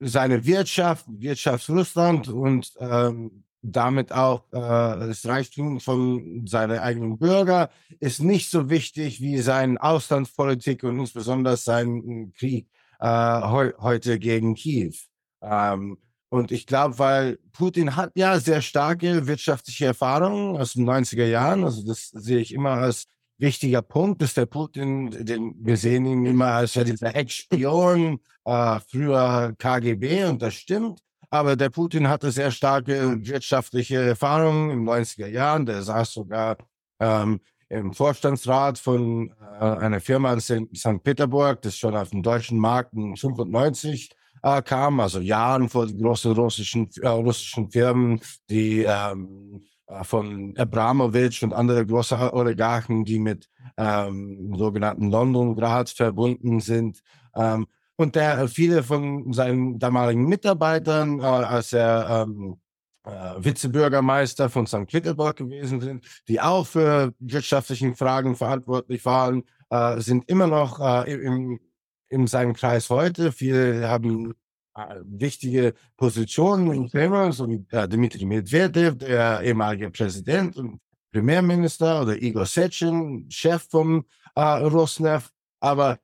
seine 0.00 0.44
Wirtschaft, 0.44 1.06
Wirtschaft 1.08 1.68
Russland 1.70 2.28
und 2.28 2.72
ähm, 2.78 3.44
damit 3.62 4.12
auch 4.12 4.44
das 4.50 5.24
Reichtum 5.24 5.80
von 5.80 6.46
seinen 6.46 6.78
eigenen 6.80 7.16
Bürger 7.16 7.70
ist 7.98 8.20
nicht 8.20 8.50
so 8.50 8.68
wichtig 8.68 9.22
wie 9.22 9.38
seine 9.38 9.82
Auslandspolitik 9.82 10.84
und 10.84 10.98
insbesondere 10.98 11.56
sein 11.56 12.30
Krieg 12.36 12.68
äh, 13.04 13.42
heu 13.42 13.72
heute 13.80 14.18
gegen 14.18 14.54
Kiew. 14.54 14.94
Ähm, 15.42 15.98
und 16.30 16.50
ich 16.50 16.66
glaube, 16.66 16.98
weil 16.98 17.38
Putin 17.52 17.96
hat 17.96 18.12
ja 18.16 18.40
sehr 18.40 18.62
starke 18.62 19.26
wirtschaftliche 19.26 19.86
Erfahrungen 19.86 20.56
aus 20.56 20.72
den 20.72 20.88
90er 20.88 21.26
Jahren, 21.26 21.64
also 21.64 21.86
das 21.86 22.08
sehe 22.08 22.38
ich 22.38 22.52
immer 22.52 22.70
als 22.70 23.04
wichtiger 23.36 23.82
Punkt, 23.82 24.22
dass 24.22 24.34
der 24.34 24.46
Putin, 24.46 25.10
den, 25.10 25.54
wir 25.58 25.76
sehen 25.76 26.06
ihn 26.06 26.24
immer 26.24 26.46
als 26.46 26.74
ja 26.74 26.84
dieser 26.84 27.14
Ex-Spion, 27.14 28.20
äh, 28.46 28.80
früher 28.88 29.54
KGB 29.58 30.24
und 30.24 30.40
das 30.40 30.54
stimmt. 30.54 31.00
Aber 31.30 31.56
der 31.56 31.70
Putin 31.70 32.08
hatte 32.08 32.30
sehr 32.30 32.52
starke 32.52 33.26
wirtschaftliche 33.26 34.00
Erfahrungen 34.00 34.70
in 34.70 34.78
den 34.78 34.88
90er 34.88 35.26
Jahren. 35.26 35.66
Der 35.66 35.82
saß 35.82 36.12
sogar 36.12 36.56
ähm, 37.00 37.40
im 37.74 37.92
Vorstandsrat 37.92 38.78
von 38.78 39.30
äh, 39.60 39.64
einer 39.64 40.00
Firma 40.00 40.32
in 40.32 40.40
St. 40.40 41.02
Peterburg, 41.02 41.62
das 41.62 41.76
schon 41.76 41.96
auf 41.96 42.10
dem 42.10 42.22
deutschen 42.22 42.58
Markt 42.58 42.94
in 42.94 43.16
95 43.16 44.10
äh, 44.42 44.62
kam, 44.62 45.00
also 45.00 45.20
Jahren 45.20 45.68
vor 45.68 45.86
den 45.86 46.00
großen 46.00 46.32
russischen, 46.32 46.88
äh, 47.00 47.08
russischen 47.08 47.70
Firmen, 47.70 48.20
die 48.50 48.84
ähm, 48.84 49.64
äh, 49.86 50.04
von 50.04 50.54
Abramowitsch 50.56 51.42
und 51.42 51.52
andere 51.52 51.84
große 51.86 52.32
Oligarchen, 52.32 53.04
die 53.04 53.18
mit 53.18 53.48
ähm, 53.76 54.54
sogenannten 54.56 55.10
London 55.10 55.56
Grad 55.56 55.90
verbunden 55.90 56.60
sind. 56.60 57.00
Ähm, 57.34 57.66
und 57.96 58.16
der 58.16 58.48
viele 58.48 58.82
von 58.82 59.32
seinen 59.32 59.78
damaligen 59.78 60.26
Mitarbeitern, 60.26 61.20
äh, 61.20 61.24
als 61.24 61.72
er 61.72 62.26
ähm, 62.26 62.56
äh, 63.04 63.34
Vizebürgermeister 63.38 64.50
von 64.50 64.66
St. 64.66 64.86
Petersburg 64.86 65.36
gewesen 65.36 65.80
sind, 65.80 66.04
die 66.28 66.40
auch 66.40 66.66
für 66.66 67.12
wirtschaftlichen 67.18 67.94
Fragen 67.94 68.36
verantwortlich 68.36 69.04
waren, 69.04 69.44
äh, 69.70 70.00
sind 70.00 70.28
immer 70.28 70.46
noch 70.46 70.80
äh, 70.80 71.12
im, 71.12 71.60
in 72.08 72.26
seinem 72.26 72.54
Kreis 72.54 72.90
heute. 72.90 73.32
Viele 73.32 73.88
haben 73.88 74.34
äh, 74.76 74.96
wichtige 75.04 75.74
Positionen 75.96 76.72
im 76.72 76.88
Kreml, 76.88 77.32
so 77.32 77.48
wie 77.48 77.64
äh, 77.70 77.88
Dmitri 77.88 78.24
Medvedev, 78.24 78.96
der 78.98 79.40
ehemalige 79.42 79.90
Präsident 79.90 80.56
und 80.56 80.80
Premierminister, 81.12 82.02
oder 82.02 82.20
Igor 82.20 82.46
Sechin, 82.46 83.26
Chef 83.30 83.66
vom 83.70 84.04
äh, 84.34 84.40
Rosneft. 84.40 85.32
Aber 85.60 85.98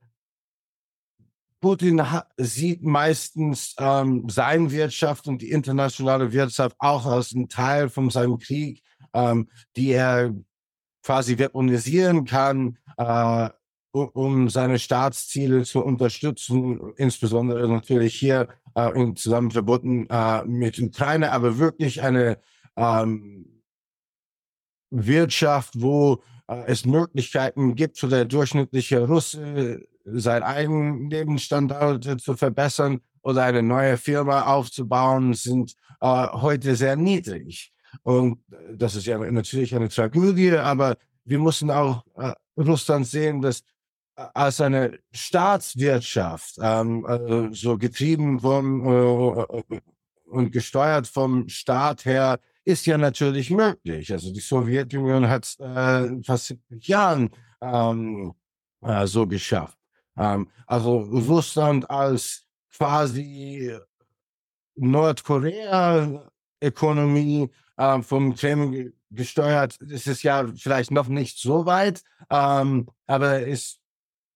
Putin 1.60 2.02
sieht 2.38 2.82
meistens 2.82 3.74
ähm, 3.78 4.28
seine 4.28 4.70
Wirtschaft 4.70 5.28
und 5.28 5.42
die 5.42 5.50
internationale 5.50 6.32
Wirtschaft 6.32 6.74
auch 6.78 7.04
als 7.06 7.32
ein 7.32 7.48
Teil 7.48 7.88
von 7.90 8.08
seinem 8.10 8.38
Krieg, 8.38 8.82
ähm, 9.12 9.48
die 9.76 9.90
er 9.90 10.34
quasi 11.02 11.38
weaponisieren 11.38 12.24
kann, 12.24 12.78
äh, 12.96 13.50
um 13.92 14.48
seine 14.48 14.78
Staatsziele 14.78 15.64
zu 15.64 15.84
unterstützen, 15.84 16.92
insbesondere 16.96 17.68
natürlich 17.68 18.14
hier 18.14 18.48
äh, 18.74 19.14
zusammen 19.14 19.50
verbunden 19.50 20.06
äh, 20.08 20.44
mit 20.44 20.78
Ukraine, 20.78 21.32
aber 21.32 21.58
wirklich 21.58 22.02
eine 22.02 22.38
ähm, 22.76 23.62
Wirtschaft, 24.90 25.74
wo 25.76 26.22
äh, 26.46 26.64
es 26.66 26.86
Möglichkeiten 26.86 27.74
gibt, 27.74 27.98
für 27.98 28.08
der 28.08 28.24
durchschnittliche 28.24 29.06
Russe 29.06 29.86
seinen 30.04 30.42
eigenen 30.42 31.10
Lebensstandard 31.10 32.20
zu 32.20 32.36
verbessern 32.36 33.00
oder 33.22 33.44
eine 33.44 33.62
neue 33.62 33.96
Firma 33.96 34.42
aufzubauen, 34.46 35.34
sind 35.34 35.74
äh, 36.00 36.26
heute 36.28 36.76
sehr 36.76 36.96
niedrig. 36.96 37.72
Und 38.02 38.38
das 38.72 38.94
ist 38.94 39.06
ja 39.06 39.18
natürlich 39.18 39.74
eine 39.74 39.88
Tragödie, 39.88 40.52
aber 40.52 40.96
wir 41.24 41.38
müssen 41.38 41.70
auch 41.70 42.04
äh, 42.16 42.32
Russland 42.56 43.06
sehen, 43.06 43.42
dass 43.42 43.60
äh, 44.16 44.26
als 44.34 44.60
eine 44.60 44.98
Staatswirtschaft, 45.12 46.56
ähm, 46.60 47.06
äh, 47.06 47.54
so 47.54 47.76
getrieben 47.76 48.40
vom 48.40 48.86
äh, 48.86 49.80
und 50.26 50.52
gesteuert 50.52 51.08
vom 51.08 51.48
Staat 51.48 52.04
her, 52.04 52.38
ist 52.64 52.86
ja 52.86 52.96
natürlich 52.96 53.50
möglich. 53.50 54.12
Also 54.12 54.32
die 54.32 54.40
Sowjetunion 54.40 55.28
hat 55.28 55.56
äh, 55.58 56.22
fast 56.22 56.46
70 56.46 56.86
Jahren 56.86 57.30
ähm, 57.60 58.32
äh, 58.82 59.06
so 59.06 59.26
geschafft. 59.26 59.79
Ähm, 60.16 60.48
also 60.66 60.98
Russland 60.98 61.90
als 61.90 62.46
quasi 62.76 63.76
Nordkorea-Ökonomie 64.76 67.50
äh, 67.76 68.02
vom 68.02 68.34
Kreml 68.34 68.92
gesteuert, 69.10 69.76
ist 69.78 70.06
es 70.06 70.22
ja 70.22 70.46
vielleicht 70.56 70.90
noch 70.90 71.08
nicht 71.08 71.38
so 71.38 71.66
weit, 71.66 72.02
ähm, 72.30 72.88
aber 73.06 73.46
es 73.48 73.80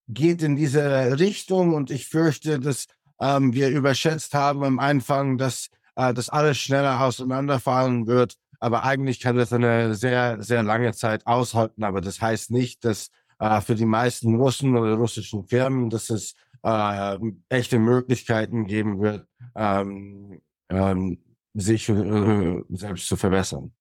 geht 0.09 0.43
in 0.43 0.57
diese 0.57 1.19
Richtung 1.19 1.75
und 1.75 1.91
ich 1.91 2.09
fürchte, 2.09 2.59
dass 2.59 2.87
ähm, 3.21 3.55
wir 3.55 3.69
überschätzt 3.69 4.35
haben 4.35 4.65
am 4.65 4.79
Anfang, 4.79 5.39
dass 5.39 5.69
äh, 5.97 6.13
das 6.13 6.29
alles 6.29 6.59
schneller 6.59 7.01
auseinanderfallen 7.01 8.07
wird. 8.07 8.37
Aber 8.61 8.85
eigentlich 8.85 9.21
kann 9.21 9.37
das 9.37 9.53
eine 9.53 9.95
sehr, 9.95 10.43
sehr 10.43 10.63
lange 10.63 10.93
Zeit 10.93 11.27
aushalten. 11.27 11.85
Aber 11.85 12.01
das 12.01 12.21
heißt 12.21 12.51
nicht, 12.51 12.85
dass 12.85 13.11
äh, 13.39 13.61
für 13.61 13.75
die 13.75 13.87
meisten 13.87 14.35
Russen 14.37 14.77
oder 14.77 14.95
russischen 14.95 15.47
Firmen, 15.47 15.91
dass 15.91 16.11
es 16.11 16.35
äh, 16.63 17.19
echte 17.49 17.79
Möglichkeiten 17.79 18.67
geben 18.67 19.01
wird, 19.01 19.27
ähm, 19.55 20.41
ähm, 20.69 21.19
sich 21.55 21.89
äh, 21.89 22.63
selbst 22.71 23.07
zu 23.07 23.17
verbessern. 23.17 23.73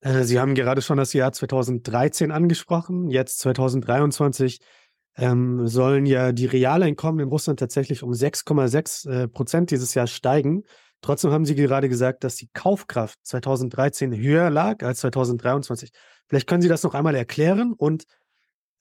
Äh, 0.00 0.24
Sie 0.24 0.40
haben 0.40 0.54
gerade 0.54 0.82
schon 0.82 0.98
das 0.98 1.12
Jahr 1.12 1.32
2013 1.32 2.30
angesprochen. 2.30 3.10
Jetzt 3.10 3.38
2023 3.40 4.60
ähm, 5.16 5.66
sollen 5.66 6.06
ja 6.06 6.32
die 6.32 6.46
Realeinkommen 6.46 7.20
in 7.20 7.28
Russland 7.28 7.58
tatsächlich 7.58 8.02
um 8.02 8.12
6,6 8.12 9.10
äh, 9.10 9.28
Prozent 9.28 9.70
dieses 9.70 9.94
Jahr 9.94 10.06
steigen. 10.06 10.64
Trotzdem 11.00 11.30
haben 11.30 11.44
Sie 11.44 11.54
gerade 11.54 11.88
gesagt, 11.88 12.24
dass 12.24 12.36
die 12.36 12.48
Kaufkraft 12.52 13.18
2013 13.22 14.14
höher 14.16 14.50
lag 14.50 14.82
als 14.82 15.00
2023. 15.00 15.90
Vielleicht 16.28 16.48
können 16.48 16.62
Sie 16.62 16.68
das 16.68 16.82
noch 16.82 16.94
einmal 16.94 17.14
erklären 17.14 17.72
und 17.72 18.04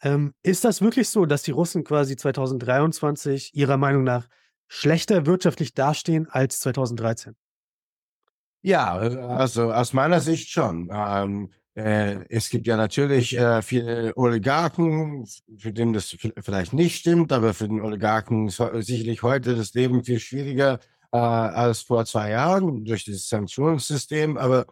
ähm, 0.01 0.33
ist 0.43 0.65
das 0.65 0.81
wirklich 0.81 1.09
so, 1.09 1.25
dass 1.25 1.43
die 1.43 1.51
Russen 1.51 1.83
quasi 1.83 2.15
2023 2.15 3.55
Ihrer 3.55 3.77
Meinung 3.77 4.03
nach 4.03 4.27
schlechter 4.67 5.25
wirtschaftlich 5.25 5.73
dastehen 5.73 6.27
als 6.29 6.59
2013? 6.59 7.35
Ja, 8.61 8.95
also 8.95 9.71
aus 9.71 9.93
meiner 9.93 10.19
Sicht 10.19 10.49
schon. 10.49 10.89
Ähm, 10.91 11.51
äh, 11.75 12.25
es 12.29 12.49
gibt 12.49 12.65
ja 12.67 12.77
natürlich 12.77 13.37
äh, 13.37 13.61
viele 13.61 14.13
Oligarchen, 14.15 15.27
für 15.57 15.71
den 15.71 15.93
das 15.93 16.17
vielleicht 16.39 16.73
nicht 16.73 16.95
stimmt, 16.97 17.31
aber 17.31 17.53
für 17.53 17.67
den 17.67 17.81
Oligarchen 17.81 18.47
ist 18.47 18.61
sicherlich 18.79 19.23
heute 19.23 19.55
das 19.55 19.73
Leben 19.73 20.03
viel 20.03 20.19
schwieriger 20.19 20.79
äh, 21.11 21.17
als 21.17 21.81
vor 21.81 22.05
zwei 22.05 22.31
Jahren 22.31 22.85
durch 22.85 23.05
das 23.05 23.27
Sanktionssystem. 23.27 24.37
Aber 24.37 24.65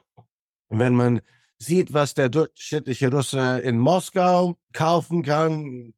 wenn 0.70 0.96
man 0.96 1.22
sieht, 1.66 1.94
was 1.94 2.14
der 2.14 2.30
durchschnittliche 2.30 3.12
Russe 3.12 3.60
in 3.60 3.78
Moskau 3.78 4.58
kaufen 4.74 5.24
kann, 5.24 5.94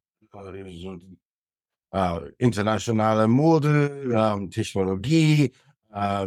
äh, 1.92 2.20
internationale 2.38 3.28
Mode, 3.28 4.12
äh, 4.12 4.48
Technologie, 4.48 5.52
äh, 5.92 6.26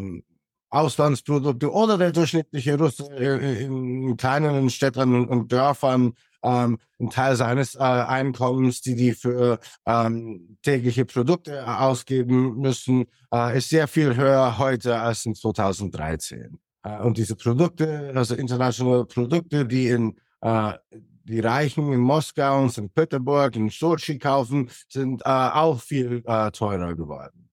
Auslandsprodukte 0.71 1.71
oder 1.71 1.97
der 1.97 2.11
durchschnittliche 2.11 2.77
Russe 2.77 3.05
in 3.15 4.15
kleinen 4.17 4.69
Städten 4.69 5.27
und 5.27 5.51
Dörfern 5.51 6.13
ähm, 6.43 6.77
ein 6.99 7.09
Teil 7.09 7.35
seines 7.35 7.75
äh, 7.75 7.79
Einkommens, 7.79 8.81
die 8.81 8.95
die 8.95 9.13
für 9.13 9.59
ähm, 9.85 10.57
tägliche 10.61 11.05
Produkte 11.05 11.67
ausgeben 11.67 12.57
müssen, 12.57 13.05
äh, 13.33 13.57
ist 13.57 13.69
sehr 13.69 13.87
viel 13.87 14.15
höher 14.15 14.57
heute 14.57 14.99
als 14.99 15.25
in 15.25 15.35
2013. 15.35 16.59
Äh, 16.83 16.99
und 16.99 17.17
diese 17.17 17.35
Produkte, 17.35 18.11
also 18.15 18.35
internationale 18.35 19.05
Produkte, 19.05 19.65
die 19.65 19.89
in 19.89 20.17
äh, 20.41 20.73
die 21.23 21.39
Reichen 21.39 21.93
in 21.93 21.99
Moskau 21.99 22.61
und 22.61 22.71
St. 22.71 22.93
Petersburg 22.93 23.55
in 23.55 23.69
Sochi 23.69 24.17
kaufen, 24.17 24.69
sind 24.87 25.21
äh, 25.21 25.29
auch 25.29 25.79
viel 25.79 26.23
teurer 26.23 26.95
geworden. 26.95 27.49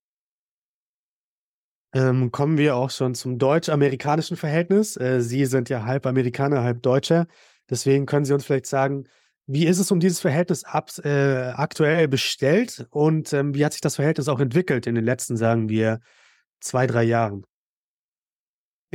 Ähm, 1.92 2.30
kommen 2.32 2.56
wir 2.56 2.76
auch 2.76 2.90
schon 2.90 3.14
zum 3.14 3.38
deutsch-amerikanischen 3.38 4.36
Verhältnis. 4.36 4.94
Sie 4.94 5.44
sind 5.44 5.68
ja 5.68 5.84
halb 5.84 6.06
Amerikaner, 6.06 6.62
halb 6.62 6.82
Deutscher. 6.82 7.26
Deswegen 7.68 8.06
können 8.06 8.24
Sie 8.24 8.32
uns 8.32 8.44
vielleicht 8.46 8.66
sagen, 8.66 9.04
wie 9.46 9.66
ist 9.66 9.78
es 9.78 9.90
um 9.90 10.00
dieses 10.00 10.20
Verhältnis 10.20 10.64
ab, 10.64 10.90
äh, 11.04 11.52
aktuell 11.54 12.08
bestellt 12.08 12.86
und 12.90 13.32
ähm, 13.32 13.54
wie 13.54 13.64
hat 13.64 13.72
sich 13.72 13.80
das 13.80 13.96
Verhältnis 13.96 14.28
auch 14.28 14.40
entwickelt 14.40 14.86
in 14.86 14.94
den 14.94 15.04
letzten, 15.04 15.36
sagen 15.36 15.68
wir, 15.68 16.00
zwei, 16.60 16.86
drei 16.86 17.04
Jahren? 17.04 17.44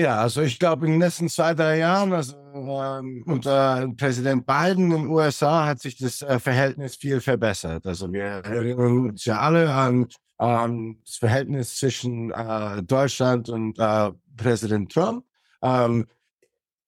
Ja, 0.02 0.18
also 0.18 0.42
ich 0.42 0.58
glaube, 0.58 0.88
in 0.88 0.94
den 0.94 1.02
letzten 1.02 1.30
zwei, 1.30 1.54
drei 1.54 1.78
Jahren, 1.78 2.12
also 2.12 2.36
ähm, 2.56 3.24
unter 3.28 3.88
Präsident 3.96 4.48
Biden 4.48 4.86
in 4.86 5.04
den 5.04 5.08
USA 5.08 5.68
hat 5.68 5.80
sich 5.80 5.96
das 5.96 6.24
äh, 6.24 6.40
Verhältnis 6.40 6.96
viel 6.96 7.22
verbessert. 7.22 7.86
Also 7.86 8.12
wir 8.12 8.24
erinnern 8.24 9.10
uns 9.10 9.26
ja 9.26 9.40
alle 9.40 9.72
an 9.72 10.08
ähm, 10.40 11.02
das 11.06 11.18
Verhältnis 11.18 11.76
zwischen 11.76 12.32
äh, 12.32 12.82
Deutschland 12.82 13.50
und 13.50 13.78
äh, 13.78 14.12
Präsident 14.36 14.92
Trump. 14.92 15.24
Ähm, 15.62 16.08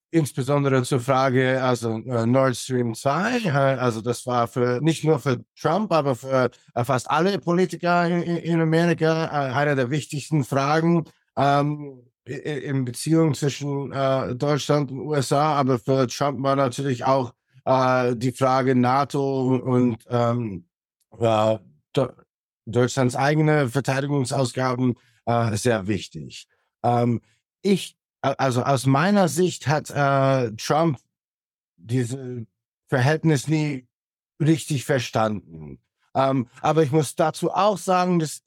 insbesondere 0.09 0.81
zur 0.81 0.99
Frage, 0.99 1.61
also 1.61 1.99
äh, 1.99 2.25
Nord 2.25 2.55
Stream 2.55 2.95
2, 2.95 3.41
äh, 3.45 3.49
also 3.51 4.01
das 4.01 4.25
war 4.25 4.47
für 4.47 4.79
nicht 4.81 5.03
nur 5.03 5.19
für 5.19 5.45
Trump, 5.55 5.91
aber 5.91 6.15
für 6.15 6.49
äh, 6.73 6.83
fast 6.83 7.11
alle 7.11 7.37
Politiker 7.37 8.07
in, 8.07 8.59
Amerika 8.59 9.25
eine 9.25 9.75
der 9.75 9.91
wichtigsten 9.91 10.43
Fragen 10.43 11.05
ähm, 11.37 12.01
in 12.25 12.85
Beziehung 12.85 13.33
zwischen 13.33 13.91
äh, 13.91 14.35
Deutschland 14.35 14.91
und 14.91 14.99
USA. 14.99 15.55
Aber 15.55 15.79
für 15.79 16.07
Trump 16.07 16.41
war 16.41 16.55
natürlich 16.55 17.05
auch 17.05 17.33
äh, 17.65 18.15
die 18.15 18.31
Frage 18.31 18.75
NATO 18.75 19.55
und 19.57 19.97
ähm, 20.09 20.65
äh, 21.19 21.57
Deutschlands 22.65 23.15
eigene 23.15 23.69
Verteidigungsausgaben 23.69 24.95
äh, 25.25 25.55
sehr 25.57 25.87
wichtig. 25.87 26.47
Ähm, 26.83 27.21
ich 27.61 27.97
also 28.23 28.63
aus 28.63 28.85
meiner 28.85 29.27
Sicht 29.27 29.67
hat 29.67 29.89
äh, 29.89 30.55
Trump 30.55 30.97
dieses 31.75 32.45
Verhältnis 32.87 33.49
nie 33.49 33.85
richtig 34.41 34.85
verstanden. 34.85 35.79
Ähm, 36.15 36.47
aber 36.61 36.83
ich 36.83 36.91
muss 36.91 37.15
dazu 37.15 37.51
auch 37.51 37.77
sagen, 37.77 38.19
dass 38.19 38.41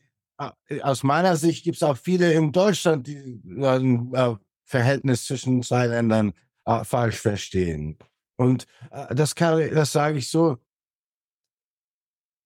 aus 0.82 1.02
meiner 1.02 1.36
Sicht 1.36 1.64
gibt 1.64 1.76
es 1.76 1.82
auch 1.82 1.96
viele 1.96 2.32
in 2.32 2.52
Deutschland, 2.52 3.06
die 3.06 3.40
ein 3.62 4.12
äh, 4.14 4.34
Verhältnis 4.64 5.24
zwischen 5.26 5.62
zwei 5.62 5.86
Ländern 5.86 6.32
äh, 6.64 6.84
falsch 6.84 7.18
verstehen. 7.18 7.98
Und 8.36 8.66
äh, 8.90 9.14
das 9.14 9.34
kann, 9.34 9.74
das 9.74 9.92
sage 9.92 10.18
ich 10.18 10.28
so. 10.28 10.58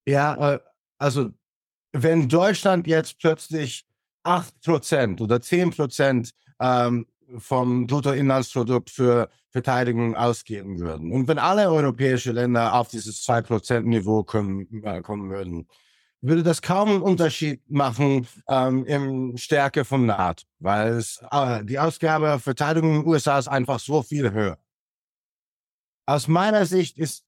Ja, 0.06 0.54
äh, 0.54 0.60
also 0.98 1.30
wenn 1.92 2.28
Deutschland 2.28 2.86
jetzt 2.86 3.18
plötzlich 3.18 3.86
acht 4.22 4.60
Prozent 4.62 5.20
oder 5.20 5.40
zehn 5.40 5.70
Prozent 5.70 6.32
ähm, 6.60 7.06
vom 7.38 7.86
Bruttoinlandsprodukt 7.86 8.90
für 8.90 9.30
Verteidigung 9.50 10.16
ausgeben 10.16 10.78
würden. 10.80 11.12
Und 11.12 11.28
wenn 11.28 11.38
alle 11.38 11.70
europäische 11.70 12.32
Länder 12.32 12.74
auf 12.74 12.88
dieses 12.88 13.26
2%-Niveau 13.26 14.24
kommen, 14.24 14.82
äh, 14.84 15.00
kommen 15.00 15.30
würden, 15.30 15.66
würde 16.22 16.42
das 16.42 16.60
kaum 16.60 16.88
einen 16.90 17.02
Unterschied 17.02 17.62
machen 17.70 18.26
ähm, 18.48 18.84
im 18.84 19.36
Stärke 19.36 19.84
vom 19.84 20.06
NATO, 20.06 20.44
weil 20.58 20.94
es, 20.94 21.20
äh, 21.30 21.64
die 21.64 21.78
Ausgabe 21.78 22.32
für 22.34 22.40
Verteidigung 22.40 22.96
in 22.96 23.02
den 23.02 23.08
USA 23.08 23.38
ist 23.38 23.48
einfach 23.48 23.78
so 23.78 24.02
viel 24.02 24.30
höher. 24.32 24.58
Aus 26.06 26.28
meiner 26.28 26.66
Sicht 26.66 26.98
ist 26.98 27.24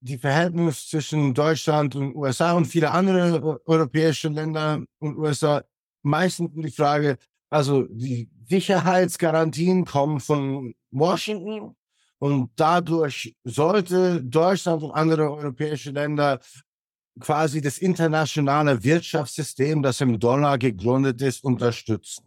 die 0.00 0.18
Verhältnis 0.18 0.88
zwischen 0.88 1.34
Deutschland 1.34 1.96
und 1.96 2.14
USA 2.14 2.52
und 2.52 2.66
viele 2.66 2.92
andere 2.92 3.60
europäische 3.66 4.28
Länder 4.28 4.82
und 5.00 5.18
USA 5.18 5.64
meistens 6.02 6.50
die 6.54 6.70
Frage, 6.70 7.18
also 7.50 7.82
die 7.90 8.30
Sicherheitsgarantien 8.48 9.84
kommen 9.84 10.20
von 10.20 10.74
Washington 10.90 11.74
und 12.18 12.50
dadurch 12.56 13.36
sollte 13.44 14.22
Deutschland 14.22 14.82
und 14.82 14.92
andere 14.92 15.30
europäische 15.32 15.90
Länder 15.90 16.40
quasi 17.20 17.60
das 17.60 17.78
internationale 17.78 18.82
Wirtschaftssystem, 18.82 19.82
das 19.82 20.00
im 20.00 20.18
Dollar 20.18 20.58
gegründet 20.58 21.20
ist, 21.22 21.44
unterstützen. 21.44 22.24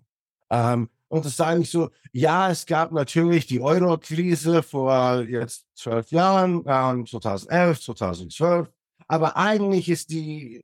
Ähm, 0.50 0.90
und 1.08 1.26
das 1.26 1.36
sage 1.36 1.62
ich 1.62 1.70
so, 1.70 1.90
ja, 2.14 2.50
es 2.50 2.66
gab 2.66 2.92
natürlich 2.92 3.46
die 3.46 3.62
Euro-Krise 3.62 4.64
vor 4.64 5.22
jetzt 5.24 5.66
zwölf 5.76 6.12
Jahren, 6.12 6.62
äh, 6.66 7.06
2011, 7.06 7.82
2012, 7.82 8.70
aber 9.08 9.36
eigentlich 9.36 9.90
ist 9.90 10.10
die 10.10 10.62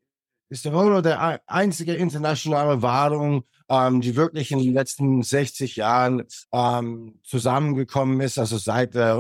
ist 0.50 0.66
der 0.66 0.74
Euro 0.74 1.02
der 1.02 1.42
einzige 1.48 1.94
internationale 1.94 2.82
Währung, 2.82 3.44
ähm, 3.70 4.02
die 4.02 4.16
wirklich 4.16 4.52
in 4.52 4.60
den 4.60 4.74
letzten 4.74 5.22
60 5.22 5.76
Jahren 5.76 6.24
ähm, 6.54 7.20
zusammengekommen 7.24 8.22
ist, 8.22 8.40
also 8.40 8.58
seit 8.58 8.96
der, 8.96 9.18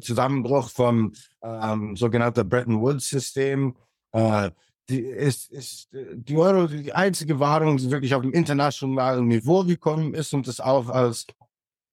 Zusammenbruch 0.00 0.70
vom 0.70 1.12
ähm, 1.42 1.96
sogenannten 1.96 2.48
Bretton 2.48 2.80
Woods-System. 2.80 3.76
Äh, 4.12 4.50
die 4.88 5.00
ist, 5.00 5.50
ist 5.50 5.88
die 5.92 6.36
Euro 6.36 6.66
die 6.66 6.92
einzige 6.92 7.38
Währung, 7.38 7.76
die 7.76 7.90
wirklich 7.90 8.14
auf 8.14 8.22
dem 8.22 8.32
internationalen 8.32 9.26
Niveau 9.26 9.64
gekommen 9.64 10.14
ist 10.14 10.34
und 10.34 10.46
das 10.46 10.60
auch 10.60 10.88
als 10.88 11.26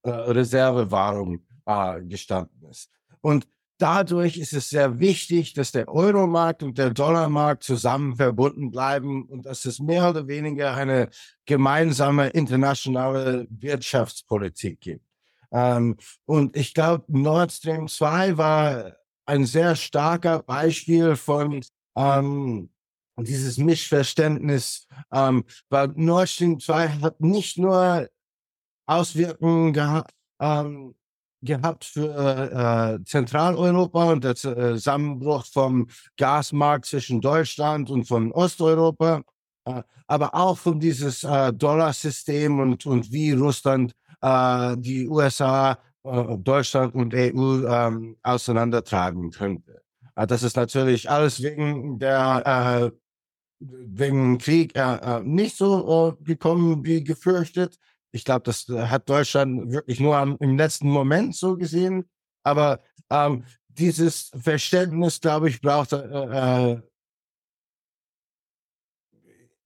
äh, 0.03 0.10
Reservewährung 0.10 1.41
äh, 1.65 2.01
gestanden 2.01 2.69
ist. 2.69 2.89
Und 3.21 3.47
Dadurch 3.79 4.38
ist 4.38 4.51
es 4.51 4.69
sehr 4.69 4.99
wichtig, 4.99 5.53
dass 5.53 5.71
der 5.71 5.88
Euromarkt 5.88 6.63
und 6.63 6.77
der 6.77 6.89
Dollarmarkt 6.89 7.63
zusammen 7.63 8.17
verbunden 8.17 8.71
bleiben 8.71 9.23
und 9.23 9.45
dass 9.45 9.63
es 9.63 9.79
mehr 9.79 10.10
oder 10.10 10.27
weniger 10.27 10.73
eine 10.73 11.08
gemeinsame 11.45 12.27
internationale 12.27 13.47
Wirtschaftspolitik 13.49 14.82
gibt. 14.82 15.05
Ähm, 15.53 15.95
und 16.25 16.58
ich 16.58 16.73
glaube, 16.73 17.05
Nord 17.08 17.53
Stream 17.53 17.88
2 17.88 18.38
war 18.38 18.97
ein 19.25 19.45
sehr 19.45 19.77
starker 19.77 20.43
Beispiel 20.43 21.15
von 21.15 21.62
ähm, 21.99 22.69
dieses 23.17 23.57
Missverständnis, 23.57 24.88
ähm, 25.12 25.43
weil 25.69 25.89
Nord 25.95 26.29
Stream 26.29 26.59
2 26.59 26.88
hat 27.01 27.19
nicht 27.19 27.57
nur 27.57 28.07
Auswirkungen 28.85 29.73
gehabt, 29.73 30.13
ähm, 30.39 30.95
gehabt 31.41 31.85
für 31.85 32.99
äh, 32.99 33.03
Zentraleuropa 33.05 34.12
und 34.12 34.23
der 34.23 34.31
äh, 34.31 34.35
Zusammenbruch 34.75 35.45
vom 35.45 35.88
Gasmarkt 36.17 36.85
zwischen 36.85 37.21
Deutschland 37.21 37.89
und 37.89 38.05
von 38.05 38.31
Osteuropa, 38.31 39.21
äh, 39.65 39.83
aber 40.07 40.33
auch 40.35 40.57
von 40.57 40.79
dieses 40.79 41.23
äh, 41.23 41.53
Dollarsystem 41.53 42.59
und, 42.59 42.85
und 42.85 43.12
wie 43.12 43.31
Russland 43.31 43.93
äh, 44.21 44.75
die 44.77 45.07
USA, 45.07 45.77
äh, 46.03 46.38
Deutschland 46.38 46.95
und 46.95 47.13
EU 47.13 47.65
ähm, 47.67 48.17
auseinandertragen 48.23 49.31
könnte. 49.31 49.81
Äh, 50.19 50.27
das 50.27 50.43
ist 50.43 50.55
natürlich 50.55 51.10
alles 51.10 51.41
wegen 51.41 51.99
der 51.99 52.91
äh, 52.91 52.97
wegen 53.62 54.38
Krieg 54.38 54.75
äh, 54.75 54.95
äh 54.95 55.21
nicht 55.21 55.58
so 55.58 56.17
äh, 56.19 56.23
gekommen 56.23 56.86
wie 56.86 57.03
gefürchtet. 57.03 57.77
Ich 58.12 58.23
glaube, 58.25 58.43
das 58.43 58.67
äh, 58.69 58.88
hat 58.88 59.10
Deutschland 59.10 59.71
wirklich 59.71 59.99
nur 59.99 60.17
am, 60.17 60.38
im 60.39 60.58
letzten 60.58 60.89
Moment 60.89 61.36
so 61.36 61.58
gesehen. 61.58 62.10
Aber 62.43 62.82
ähm, 63.10 63.43
dieses 63.67 64.32
Verständnis, 64.36 65.19
glaube 65.19 65.49
ich, 65.49 65.62
braucht 65.62 65.93
äh, 65.93 65.97
äh, 65.97 66.82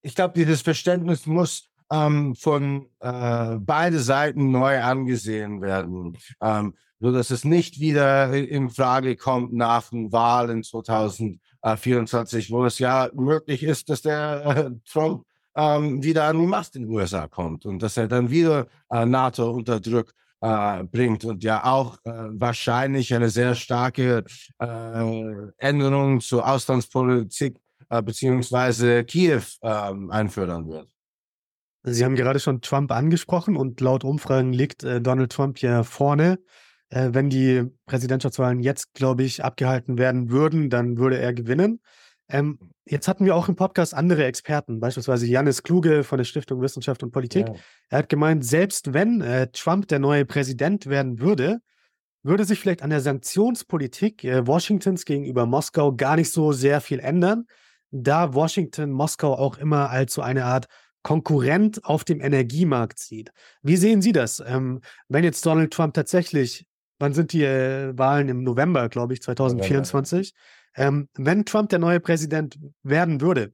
ich 0.06 0.16
glaube, 0.16 0.34
dieses 0.34 0.62
Verständnis 0.62 1.26
muss 1.26 1.70
ähm, 1.92 2.36
von 2.36 2.90
äh, 3.00 3.56
beide 3.58 4.00
Seiten 4.00 4.52
neu 4.52 4.82
angesehen 4.82 5.62
werden, 5.62 6.18
ähm, 6.42 6.76
so 7.04 7.12
dass 7.12 7.32
es 7.32 7.44
nicht 7.44 7.82
wieder 7.82 8.34
in 8.34 8.70
Frage 8.70 9.18
kommt 9.18 9.52
nach 9.52 9.90
den 9.90 10.14
Wahlen 10.14 10.64
2024, 10.64 12.50
wo 12.50 12.64
es 12.64 12.80
ja 12.80 13.10
möglich 13.14 13.62
ist, 13.62 13.90
dass 13.90 14.04
der 14.04 14.46
äh, 14.46 14.72
Trump 14.90 15.26
ähm, 15.54 16.02
wieder 16.02 16.24
an 16.24 16.40
die 16.40 16.48
Macht 16.48 16.78
in 16.78 16.84
den 16.84 16.92
USA 16.92 17.28
kommt 17.28 17.66
und 17.66 17.84
dass 17.84 17.98
er 17.98 18.08
dann 18.08 18.30
wieder 18.30 18.68
äh, 18.90 19.06
NATO 19.06 19.52
unter 19.52 19.82
Druck 19.82 20.14
äh, 20.40 20.86
bringt 20.86 21.26
und 21.26 21.44
ja 21.44 21.66
auch 21.66 21.98
äh, 22.06 22.12
wahrscheinlich 22.40 23.14
eine 23.14 23.30
sehr 23.30 23.54
starke 23.56 24.24
äh, 24.60 25.34
Änderung 25.58 26.22
zur 26.22 26.48
Auslandspolitik 26.48 27.58
äh, 27.90 28.02
beziehungsweise 28.02 29.04
Kiew 29.04 29.44
ähm, 29.62 30.10
einführen 30.10 30.70
wird. 30.70 30.88
Sie 31.84 32.06
haben 32.06 32.16
gerade 32.16 32.40
schon 32.40 32.62
Trump 32.62 32.94
angesprochen 32.94 33.58
und 33.58 33.82
laut 33.82 34.06
Umfragen 34.06 34.54
liegt 34.54 34.84
Donald 34.84 35.34
Trump 35.34 35.60
ja 35.60 35.84
vorne. 35.84 36.40
Äh, 36.94 37.14
wenn 37.14 37.30
die 37.30 37.64
Präsidentschaftswahlen 37.88 38.60
jetzt, 38.60 38.94
glaube 38.94 39.24
ich, 39.24 39.44
abgehalten 39.44 39.98
werden 39.98 40.30
würden, 40.30 40.70
dann 40.70 40.98
würde 40.98 41.18
er 41.18 41.34
gewinnen. 41.34 41.82
Ähm, 42.30 42.60
jetzt 42.86 43.08
hatten 43.08 43.26
wir 43.26 43.36
auch 43.36 43.50
im 43.50 43.56
Podcast 43.56 43.96
andere 43.96 44.26
Experten, 44.26 44.80
beispielsweise 44.80 45.26
Janis 45.26 45.64
Kluge 45.64 46.04
von 46.04 46.20
der 46.20 46.26
Stiftung 46.26 46.62
Wissenschaft 46.62 47.02
und 47.02 47.12
Politik. 47.12 47.48
Ja. 47.48 47.56
Er 47.90 47.98
hat 48.00 48.10
gemeint, 48.10 48.46
selbst 48.46 48.94
wenn 48.94 49.22
äh, 49.22 49.48
Trump 49.52 49.88
der 49.88 49.98
neue 49.98 50.24
Präsident 50.24 50.86
werden 50.86 51.20
würde, 51.20 51.62
würde 52.22 52.46
sich 52.46 52.60
vielleicht 52.60 52.84
an 52.84 52.92
der 52.92 53.02
Sanktionspolitik 53.02 54.24
äh, 54.24 54.46
Washingtons 54.46 55.04
gegenüber 55.06 55.48
Moskau 55.48 55.96
gar 55.96 56.16
nicht 56.16 56.32
so 56.32 56.52
sehr 56.52 56.80
viel 56.80 57.00
ändern, 57.00 57.46
da 57.90 58.36
Washington 58.36 58.92
Moskau 58.92 59.34
auch 59.34 59.58
immer 59.58 59.90
als 59.90 60.14
so 60.14 60.22
eine 60.22 60.46
Art 60.46 60.68
Konkurrent 61.02 61.84
auf 61.84 62.04
dem 62.04 62.22
Energiemarkt 62.22 63.00
sieht. 63.00 63.32
Wie 63.64 63.78
sehen 63.78 64.04
Sie 64.04 64.12
das? 64.12 64.42
Ähm, 64.46 64.82
wenn 65.10 65.24
jetzt 65.24 65.44
Donald 65.46 65.74
Trump 65.74 65.96
tatsächlich, 65.96 66.68
wann 67.00 67.14
sind 67.14 67.34
die 67.34 67.44
äh, 67.44 67.98
Wahlen 67.98 68.30
im 68.30 68.44
November, 68.44 68.90
glaube 68.90 69.14
ich, 69.14 69.22
2024? 69.22 70.34
November. 70.34 70.88
Ähm, 70.88 71.10
wenn 71.16 71.46
Trump 71.46 71.70
der 71.70 71.80
neue 71.80 72.00
Präsident 72.00 72.60
werden 72.82 73.22
würde, 73.22 73.54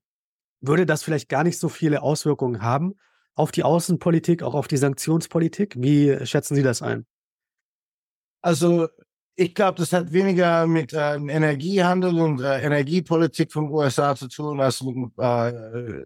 würde 0.61 0.85
das 0.85 1.03
vielleicht 1.03 1.29
gar 1.29 1.43
nicht 1.43 1.57
so 1.57 1.69
viele 1.69 2.01
Auswirkungen 2.01 2.61
haben 2.61 2.95
auf 3.35 3.51
die 3.51 3.63
Außenpolitik, 3.63 4.43
auch 4.43 4.53
auf 4.53 4.67
die 4.67 4.77
Sanktionspolitik? 4.77 5.75
Wie 5.77 6.25
schätzen 6.25 6.55
Sie 6.55 6.63
das 6.63 6.81
ein? 6.81 7.05
Also 8.41 8.87
ich 9.35 9.55
glaube, 9.55 9.77
das 9.77 9.93
hat 9.93 10.11
weniger 10.11 10.67
mit 10.67 10.91
äh, 10.91 11.15
Energiehandel 11.15 12.19
und 12.19 12.41
äh, 12.41 12.61
Energiepolitik 12.61 13.53
von 13.53 13.69
USA 13.69 14.15
zu 14.15 14.27
tun, 14.27 14.59
als 14.59 14.81
mit 14.81 15.11
äh, 15.17 16.05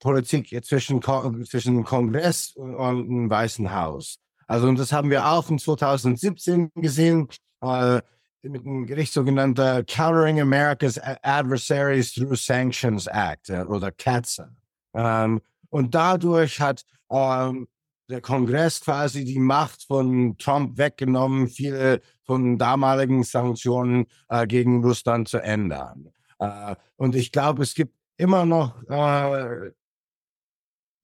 Politik 0.00 0.64
zwischen, 0.64 1.00
zwischen 1.46 1.84
Kongress 1.84 2.52
und, 2.56 2.74
und 2.74 3.08
dem 3.08 3.30
Weißen 3.30 3.72
Haus. 3.72 4.18
Also 4.46 4.68
und 4.68 4.78
das 4.78 4.92
haben 4.92 5.10
wir 5.10 5.26
auch 5.26 5.48
in 5.50 5.58
2017 5.58 6.70
gesehen 6.76 7.28
äh, 7.62 8.00
mit 8.42 8.64
dem 8.64 8.86
Gericht 8.86 9.12
sogenannter 9.12 9.84
Countering 9.84 10.40
America's 10.40 10.98
Adversaries 11.22 12.12
Through 12.12 12.36
Sanctions 12.36 13.06
Act 13.06 13.48
äh, 13.48 13.62
oder 13.62 13.90
CATSA. 13.90 14.50
Ähm, 14.94 15.40
und 15.70 15.94
dadurch 15.94 16.60
hat 16.60 16.84
ähm, 17.10 17.66
der 18.08 18.20
Kongress 18.20 18.80
quasi 18.80 19.24
die 19.24 19.38
Macht 19.38 19.84
von 19.84 20.36
Trump 20.38 20.76
weggenommen, 20.76 21.48
viele 21.48 22.00
von 22.24 22.58
damaligen 22.58 23.22
Sanktionen 23.22 24.06
äh, 24.28 24.46
gegen 24.46 24.84
Russland 24.84 25.28
zu 25.28 25.38
ändern. 25.38 26.12
Äh, 26.38 26.76
und 26.96 27.14
ich 27.14 27.32
glaube, 27.32 27.62
es 27.62 27.74
gibt 27.74 27.94
immer 28.16 28.44
noch 28.44 28.82
äh, 28.88 29.70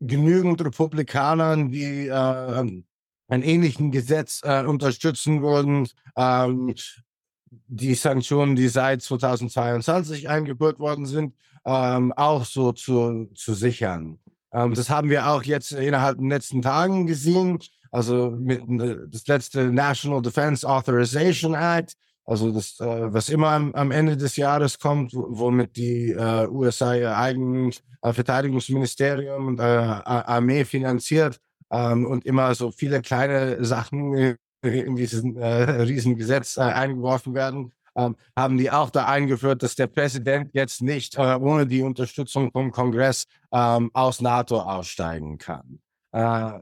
genügend 0.00 0.64
Republikaner, 0.64 1.56
die 1.56 2.08
äh, 2.08 2.82
einen 3.30 3.42
ähnlichen 3.42 3.90
Gesetz 3.90 4.40
äh, 4.44 4.64
unterstützen 4.64 5.42
würden, 5.42 5.88
ähm, 6.16 6.74
die 7.66 7.94
Sanktionen, 7.94 8.56
die 8.56 8.68
seit 8.68 9.02
2022 9.02 10.28
eingeführt 10.28 10.78
worden 10.78 11.06
sind, 11.06 11.34
ähm, 11.64 12.12
auch 12.12 12.44
so 12.44 12.72
zu, 12.72 13.30
zu 13.34 13.54
sichern. 13.54 14.18
Ähm, 14.52 14.74
das 14.74 14.90
haben 14.90 15.10
wir 15.10 15.28
auch 15.28 15.42
jetzt 15.44 15.72
innerhalb 15.72 16.18
der 16.18 16.28
letzten 16.28 16.62
Tagen 16.62 17.06
gesehen. 17.06 17.58
Also 17.92 18.30
mit 18.30 18.62
das 19.12 19.26
letzte 19.26 19.72
National 19.72 20.22
Defense 20.22 20.68
Authorization 20.68 21.54
Act, 21.54 21.94
also 22.24 22.52
das, 22.52 22.78
äh, 22.78 23.12
was 23.12 23.28
immer 23.28 23.48
am, 23.48 23.74
am, 23.74 23.90
Ende 23.90 24.16
des 24.16 24.36
Jahres 24.36 24.78
kommt, 24.78 25.12
womit 25.14 25.76
die 25.76 26.10
äh, 26.10 26.46
USA 26.48 26.94
ihr 26.94 27.16
eigenes 27.16 27.82
äh, 28.02 28.12
Verteidigungsministerium 28.12 29.48
und 29.48 29.58
äh, 29.58 29.62
Armee 29.62 30.64
finanziert 30.64 31.40
ähm, 31.70 32.06
und 32.06 32.24
immer 32.24 32.54
so 32.54 32.70
viele 32.70 33.02
kleine 33.02 33.64
Sachen 33.64 34.36
in 34.62 34.96
dieses 34.96 35.24
äh, 35.24 35.82
Riesengesetz 35.82 36.56
äh, 36.56 36.62
eingeworfen 36.62 37.34
werden, 37.34 37.72
ähm, 37.96 38.16
haben 38.36 38.58
die 38.58 38.70
auch 38.70 38.90
da 38.90 39.06
eingeführt, 39.06 39.62
dass 39.62 39.74
der 39.74 39.86
Präsident 39.86 40.50
jetzt 40.54 40.82
nicht 40.82 41.16
äh, 41.16 41.36
ohne 41.36 41.66
die 41.66 41.82
Unterstützung 41.82 42.50
vom 42.52 42.70
Kongress 42.70 43.26
ähm, 43.52 43.90
aus 43.94 44.20
NATO 44.20 44.60
aussteigen 44.60 45.38
kann. 45.38 45.80
Äh, 46.12 46.60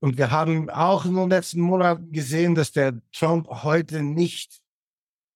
und 0.00 0.18
wir 0.18 0.30
haben 0.30 0.70
auch 0.70 1.04
in 1.04 1.14
den 1.14 1.30
letzten 1.30 1.60
Monaten 1.60 2.12
gesehen, 2.12 2.54
dass 2.54 2.70
der 2.72 3.00
Trump 3.12 3.48
heute 3.48 4.02
nicht 4.02 4.60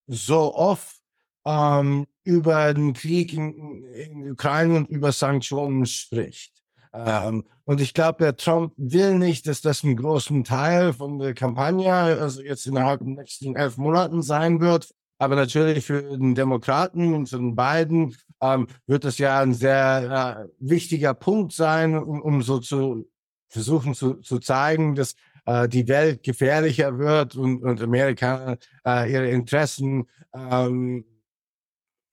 so 0.07 0.55
oft 0.55 0.97
ähm, 1.45 2.07
über 2.25 2.75
den 2.75 2.93
Krieg 2.93 3.33
in, 3.33 3.85
in 3.85 4.31
Ukraine 4.33 4.77
und 4.77 4.89
über 4.89 5.13
Sanktionen 5.13 5.87
spricht. 5.87 6.63
Ähm, 6.93 7.45
und 7.71 7.81
ich 7.81 7.95
glaube, 7.95 8.19
der 8.19 8.37
Trump 8.37 8.73
will 8.77 9.17
nicht, 9.17 9.47
dass 9.47 9.61
das 9.61 9.85
einen 9.85 9.95
großen 9.95 10.43
Teil 10.43 10.93
von 10.93 11.21
der 11.21 11.35
Kampagne, 11.35 11.93
also 11.95 12.43
jetzt 12.43 12.67
innerhalb 12.67 12.99
der 12.99 13.11
nächsten 13.11 13.55
elf 13.55 13.77
Monaten 13.77 14.23
sein 14.23 14.61
wird. 14.61 14.93
Aber 15.19 15.37
natürlich 15.37 15.87
für 15.87 16.03
den 16.03 16.35
Demokraten 16.35 17.15
und 17.15 17.29
für 17.29 17.37
den 17.37 17.55
beiden 17.55 18.17
ähm, 18.41 18.67
wird 18.89 19.05
das 19.05 19.19
ja 19.19 19.39
ein 19.39 19.55
sehr 19.55 20.49
äh, 20.49 20.49
wichtiger 20.59 21.15
Punkt 21.15 21.53
sein, 21.53 21.97
um, 21.97 22.21
um 22.21 22.43
so 22.43 22.59
zu 22.59 23.09
versuchen 23.49 23.95
zu, 23.95 24.15
zu 24.15 24.41
zeigen, 24.41 24.97
dass 24.97 25.15
äh, 25.47 25.69
die 25.69 25.87
Welt 25.87 26.25
gefährlicher 26.25 26.99
wird 26.99 27.37
und, 27.37 27.63
und 27.63 27.81
Amerikaner 27.81 28.59
äh, 28.85 29.13
ihre 29.13 29.31
Interessen 29.31 30.09
ähm, 30.35 31.05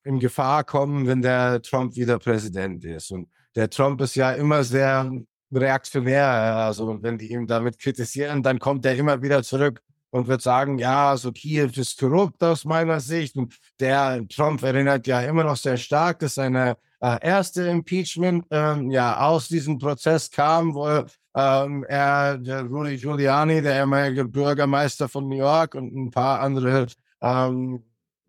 in 0.04 0.20
Gefahr 0.20 0.62
kommen, 0.62 1.08
wenn 1.08 1.20
der 1.20 1.62
Trump 1.62 1.96
wieder 1.96 2.20
Präsident 2.20 2.84
ist. 2.84 3.10
Und 3.10 3.28
der 3.56 3.68
Trump 3.68 4.00
ist 4.00 4.14
ja 4.14 4.30
immer 4.30 4.62
sehr 4.62 5.10
reaktionär. 5.52 6.26
Also 6.26 7.02
wenn 7.02 7.18
die 7.18 7.32
ihn 7.32 7.46
damit 7.46 7.78
kritisieren, 7.78 8.42
dann 8.42 8.58
kommt 8.58 8.84
er 8.86 8.96
immer 8.96 9.22
wieder 9.22 9.42
zurück 9.42 9.82
und 10.10 10.28
wird 10.28 10.42
sagen, 10.42 10.78
ja, 10.78 11.16
so 11.16 11.32
Kiew 11.32 11.70
ist 11.76 11.98
korrupt 11.98 12.42
aus 12.42 12.64
meiner 12.64 13.00
Sicht. 13.00 13.36
Und 13.36 13.54
der 13.80 14.26
Trump 14.28 14.62
erinnert 14.62 15.06
ja 15.06 15.20
immer 15.20 15.44
noch 15.44 15.56
sehr 15.56 15.76
stark, 15.76 16.20
dass 16.20 16.34
seine 16.34 16.76
äh, 17.00 17.18
erste 17.22 17.62
Impeachment 17.64 18.44
ähm, 18.50 18.90
ja 18.90 19.20
aus 19.20 19.48
diesem 19.48 19.78
Prozess 19.78 20.30
kam, 20.30 20.74
wo 20.74 21.04
ähm, 21.34 21.84
er, 21.88 22.38
der 22.38 22.62
Rudy 22.62 22.96
Giuliani, 22.96 23.62
der 23.62 23.76
ehemalige 23.76 24.24
Bürgermeister 24.24 25.08
von 25.08 25.28
New 25.28 25.36
York 25.36 25.74
und 25.74 25.94
ein 25.94 26.10
paar 26.10 26.40
andere, 26.40 26.86
ähm, 27.20 27.84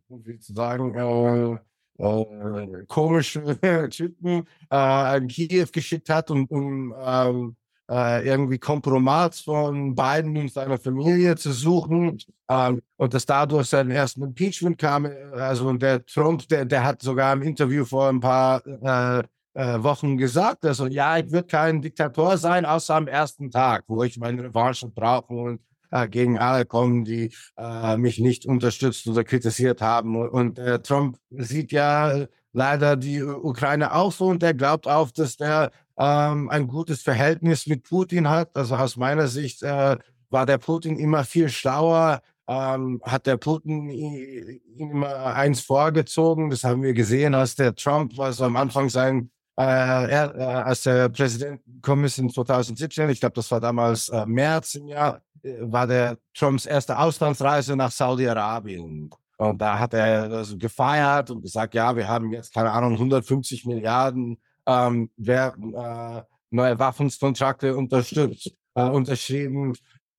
wie 0.09 0.39
zu 0.39 0.53
sagen, 0.53 0.95
äh, 0.95 1.57
äh, 1.99 2.85
komische 2.87 3.57
Typen 3.89 4.45
äh, 4.71 5.17
in 5.17 5.27
Kiew 5.27 5.67
geschickt 5.71 6.09
hat, 6.09 6.31
um, 6.31 6.45
um 6.45 6.95
ähm, 6.99 7.55
äh, 7.89 8.27
irgendwie 8.27 8.59
Kompromat 8.59 9.35
von 9.35 9.95
Biden 9.95 10.37
und 10.37 10.51
seiner 10.51 10.77
Familie 10.77 11.35
zu 11.35 11.51
suchen 11.51 12.19
ähm, 12.49 12.81
und 12.97 13.13
dass 13.13 13.25
dadurch 13.25 13.67
sein 13.67 13.89
ersten 13.91 14.23
Impeachment 14.23 14.77
kam. 14.77 15.07
Also 15.33 15.67
und 15.67 15.81
der 15.81 16.05
Trump, 16.05 16.47
der, 16.47 16.65
der 16.65 16.83
hat 16.83 17.01
sogar 17.01 17.33
im 17.33 17.41
Interview 17.41 17.83
vor 17.83 18.09
ein 18.09 18.19
paar 18.19 18.65
äh, 18.65 19.23
äh, 19.55 19.83
Wochen 19.83 20.17
gesagt, 20.17 20.63
also 20.65 20.85
ja, 20.87 21.17
ich 21.17 21.31
würde 21.31 21.47
kein 21.47 21.81
Diktator 21.81 22.37
sein, 22.37 22.65
außer 22.65 22.95
am 22.95 23.07
ersten 23.07 23.49
Tag, 23.49 23.83
wo 23.87 24.03
ich 24.03 24.17
meine 24.17 24.43
Revanche 24.43 24.87
brauche 24.87 25.33
und 25.33 25.61
äh, 25.91 26.07
gegen 26.07 26.37
alle 26.37 26.65
kommen, 26.65 27.05
die 27.05 27.31
äh, 27.57 27.97
mich 27.97 28.19
nicht 28.19 28.45
unterstützt 28.45 29.07
oder 29.07 29.23
kritisiert 29.23 29.81
haben. 29.81 30.15
Und 30.15 30.59
äh, 30.59 30.79
Trump 30.79 31.17
sieht 31.29 31.71
ja 31.71 32.25
leider 32.53 32.95
die 32.95 33.21
Ukraine 33.23 33.93
auch 33.93 34.11
so 34.11 34.27
und 34.27 34.43
er 34.43 34.53
glaubt 34.53 34.87
auch, 34.87 35.11
dass 35.11 35.37
der 35.37 35.71
ähm, 35.97 36.49
ein 36.49 36.67
gutes 36.67 37.01
Verhältnis 37.01 37.67
mit 37.67 37.83
Putin 37.83 38.29
hat. 38.29 38.55
Also 38.55 38.75
aus 38.75 38.97
meiner 38.97 39.27
Sicht 39.27 39.63
äh, 39.63 39.97
war 40.29 40.45
der 40.45 40.57
Putin 40.57 40.97
immer 40.97 41.23
viel 41.23 41.49
schlauer, 41.49 42.21
ähm, 42.47 43.01
hat 43.03 43.27
der 43.27 43.37
Putin 43.37 43.89
ihm 43.89 44.59
immer 44.91 45.25
eins 45.35 45.61
vorgezogen. 45.61 46.49
Das 46.49 46.63
haben 46.63 46.81
wir 46.81 46.93
gesehen, 46.93 47.35
als 47.35 47.55
der 47.55 47.75
Trump, 47.75 48.17
was 48.17 48.41
am 48.41 48.55
Anfang 48.55 48.89
sein 48.89 49.29
äh, 49.59 49.61
er, 49.61 50.35
äh, 50.35 50.41
als 50.41 50.83
der 50.83 51.09
Präsident 51.09 51.61
gekommen 51.65 52.05
ist 52.05 52.17
in 52.17 52.29
2017, 52.29 53.09
ich 53.09 53.19
glaube, 53.19 53.35
das 53.35 53.51
war 53.51 53.59
damals 53.59 54.07
äh, 54.07 54.25
März 54.25 54.75
im 54.75 54.87
Jahr, 54.87 55.21
war 55.61 55.87
der 55.87 56.17
Trumps 56.33 56.65
erste 56.65 56.97
Auslandsreise 56.97 57.75
nach 57.75 57.91
Saudi-Arabien. 57.91 59.09
Und 59.37 59.61
da 59.61 59.79
hat 59.79 59.93
er 59.93 60.31
also 60.31 60.57
gefeiert 60.57 61.31
und 61.31 61.41
gesagt, 61.41 61.73
ja, 61.73 61.95
wir 61.95 62.07
haben 62.07 62.31
jetzt, 62.33 62.53
keine 62.53 62.71
Ahnung, 62.71 62.93
150 62.93 63.65
Milliarden 63.65 64.37
ähm, 64.69 65.09
wer, 65.17 65.55
äh, 65.57 66.35
neue 66.51 66.79
Waffenkontrakte 66.79 67.75
unterstützt, 67.75 68.53
äh, 68.75 68.83
unterschrieben. 68.83 69.73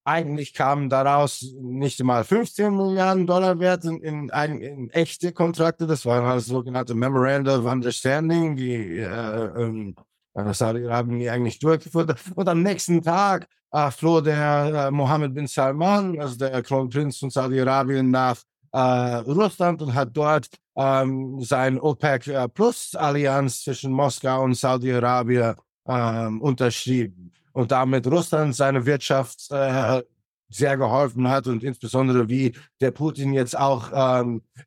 Eigentlich 0.05 0.55
kamen 0.55 0.89
daraus 0.89 1.45
nicht 1.61 2.01
einmal 2.01 2.25
15 2.25 2.75
Milliarden 2.75 3.27
Dollar 3.27 3.61
wert 3.61 3.85
in, 3.85 4.01
in, 4.01 4.29
in 4.29 4.91
echte 4.91 5.33
Kontrakte. 5.33 5.87
Das 5.87 6.05
waren 6.07 6.25
also 6.25 6.55
sogenannte 6.55 6.95
Memorandum 6.95 7.65
of 7.65 7.73
Understanding, 7.73 8.57
die 8.57 8.99
äh, 8.99 9.63
ähm, 9.63 9.95
Saudi-Arabien 10.35 11.29
eigentlich 11.29 11.59
durchgeführt 11.59 12.09
hat. 12.09 12.19
Und 12.35 12.49
am 12.49 12.63
nächsten 12.63 13.03
Tag 13.03 13.47
äh, 13.73 13.91
floh 13.91 14.21
der 14.21 14.87
äh, 14.89 14.91
Mohammed 14.91 15.35
bin 15.35 15.47
Salman, 15.47 16.21
also 16.21 16.37
der 16.37 16.63
Kronprinz 16.63 17.19
von 17.19 17.31
Saudi-Arabien, 17.31 18.11
nach 18.11 18.37
äh, 18.73 18.79
Russland 18.79 19.83
und 19.83 19.95
hat 19.95 20.11
dort 20.13 20.49
ähm, 20.77 21.41
sein 21.43 21.79
OPEC 21.79 22.29
äh, 22.29 23.49
zwischen 23.49 23.93
Moskau 23.93 24.43
und 24.45 24.55
Saudi-Arabien 24.55 25.55
ähm, 25.87 26.41
unterschrieben 26.41 27.33
und 27.53 27.73
damit 27.73 28.07
Russland 28.07 28.55
seine 28.55 28.87
Wirtschaft 28.87 29.51
äh, 29.51 30.03
sehr 30.49 30.77
geholfen 30.77 31.29
hat 31.29 31.47
und 31.47 31.63
insbesondere 31.63 32.29
wie 32.29 32.53
der 32.81 32.91
Putin 32.91 33.33
jetzt 33.33 33.57
auch 33.57 33.91
ähm, 33.95 34.43
äh, 34.57 34.63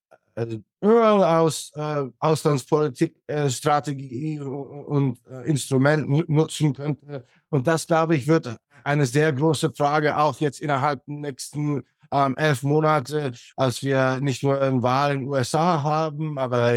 aus 0.82 1.72
äh, 1.76 2.06
Auslandspolitik, 2.20 3.16
äh, 3.28 3.50
Strategie 3.50 4.40
und 4.40 5.20
äh, 5.28 5.48
Instrument 5.50 6.30
nutzen 6.30 6.74
könnte. 6.74 7.26
Und 7.50 7.68
das, 7.68 7.88
glaube 7.88 8.16
ich, 8.16 8.28
wird 8.28 8.56
eine 8.84 9.06
sehr 9.06 9.32
große 9.32 9.72
Frage 9.74 10.18
auch 10.18 10.40
jetzt 10.40 10.60
innerhalb 10.62 11.06
der 11.06 11.16
nächsten 11.16 11.84
ähm, 12.12 12.36
elf 12.38 12.64
Monate, 12.64 13.32
als 13.56 13.82
wir 13.82 14.20
nicht 14.20 14.44
nur 14.44 14.62
eine 14.62 14.84
Wahl 14.84 15.14
in 15.14 15.20
den 15.22 15.30
USA 15.30 15.82
haben, 15.82 16.38
aber 16.38 16.74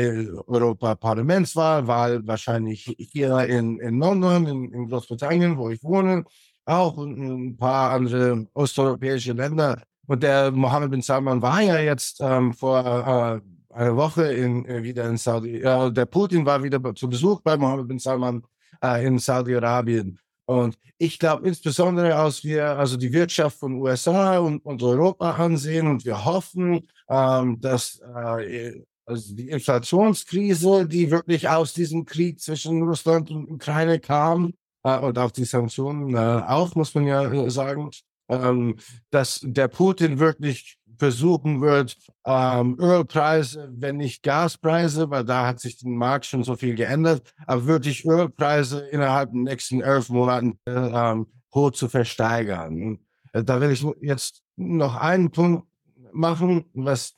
Europaparlamentswahl, 0.47 1.87
Wahl 1.87 2.27
wahrscheinlich 2.27 2.95
hier 2.99 3.41
in, 3.41 3.79
in 3.81 3.99
London, 3.99 4.47
in, 4.47 4.73
in 4.73 4.89
Großbritannien, 4.89 5.59
wo 5.59 5.71
ich 5.71 5.83
wohne, 5.83 6.25
auch 6.65 6.97
ein 6.99 7.57
paar 7.57 7.93
andere 7.93 8.47
osteuropäische 8.55 9.33
Länder. 9.33 9.83
Und 10.07 10.23
der 10.23 10.51
Mohammed 10.51 10.91
bin 10.91 11.03
Salman 11.03 11.43
war 11.43 11.61
ja 11.61 11.79
jetzt 11.79 12.21
ähm, 12.21 12.53
vor 12.53 12.81
äh, 12.85 13.75
einer 13.75 13.97
Woche 13.97 14.33
in, 14.33 14.65
äh, 14.67 14.83
wieder 14.83 15.09
in 15.09 15.17
Saudi, 15.17 15.61
äh, 15.61 15.93
der 15.93 16.07
Putin 16.07 16.47
war 16.47 16.63
wieder 16.63 16.95
zu 16.95 17.09
Besuch 17.09 17.41
bei 17.41 17.57
Mohammed 17.57 17.89
bin 17.89 17.99
Salman 17.99 18.43
äh, 18.83 19.07
in 19.07 19.19
Saudi-Arabien. 19.19 20.19
Und 20.47 20.79
ich 20.99 21.19
glaube 21.19 21.47
insbesondere, 21.49 22.15
als 22.15 22.45
wir 22.45 22.79
also 22.79 22.97
die 22.97 23.13
Wirtschaft 23.13 23.59
von 23.59 23.75
USA 23.75 24.39
und, 24.39 24.65
und 24.65 24.83
Europa 24.83 25.33
ansehen 25.33 25.89
und 25.89 26.05
wir 26.05 26.25
hoffen, 26.25 26.87
ähm, 27.09 27.61
dass 27.61 28.01
äh, 28.15 28.83
also 29.05 29.35
die 29.35 29.51
Inflationskrise, 29.51 30.87
die 30.87 31.11
wirklich 31.11 31.49
aus 31.49 31.73
diesem 31.73 32.05
Krieg 32.05 32.41
zwischen 32.41 32.83
Russland 32.83 33.31
und 33.31 33.51
Ukraine 33.51 34.01
kam, 34.01 34.53
äh, 34.87 34.99
und 35.01 35.19
auch 35.19 35.33
die 35.33 35.45
Sanktionen 35.45 36.15
äh, 36.15 36.19
auch, 36.47 36.75
muss 36.77 36.95
man 36.95 37.07
ja 37.07 37.25
äh, 37.31 37.51
sagen, 37.51 37.91
ähm, 38.29 38.77
dass 39.11 39.41
der 39.43 39.69
Putin 39.69 40.19
wirklich 40.19 40.79
versuchen 40.99 41.61
wird, 41.61 41.97
ähm, 42.25 42.79
Ölpreise, 42.81 43.71
wenn 43.73 43.99
nicht 43.99 44.23
Gaspreise, 44.23 45.11
weil 45.11 45.25
da 45.25 45.47
hat 45.47 45.61
sich 45.61 45.79
den 45.79 45.97
Markt 45.97 46.27
schon 46.27 46.43
so 46.43 46.57
viel 46.57 46.75
geändert, 46.75 47.35
aber 47.47 47.67
wirklich 47.67 48.05
Ölpreise 48.05 48.81
innerhalb 48.89 49.31
der 49.33 49.43
nächsten 49.43 49.81
elf 49.83 50.09
Monaten 50.09 50.59
äh, 50.67 50.73
ähm, 50.73 51.27
hoch 51.55 51.73
zu 51.73 51.89
versteigern. 51.89 52.99
Da 53.33 53.61
will 53.61 53.71
ich 53.71 53.87
jetzt 54.01 54.43
noch 54.57 54.97
einen 54.97 55.31
Punkt 55.31 55.67
machen, 56.13 56.65
was 56.73 57.15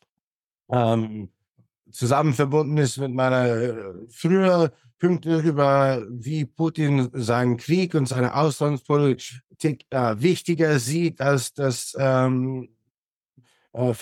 ähm, 0.70 1.30
zusammen 1.90 2.34
verbunden 2.34 2.76
ist 2.78 2.98
mit 2.98 3.12
meiner 3.12 3.46
äh, 3.46 3.74
früheren 4.08 4.70
Punkte 4.98 5.38
über, 5.38 6.04
wie 6.10 6.44
Putin 6.44 7.08
seinen 7.12 7.56
Krieg 7.56 7.94
und 7.94 8.06
seine 8.06 8.34
Auslandspolitik 8.34 9.86
äh, 9.90 10.14
wichtiger 10.18 10.78
sieht 10.78 11.20
als 11.20 11.54
das 11.54 11.96
ähm, 11.98 12.68
äh, 13.72 13.92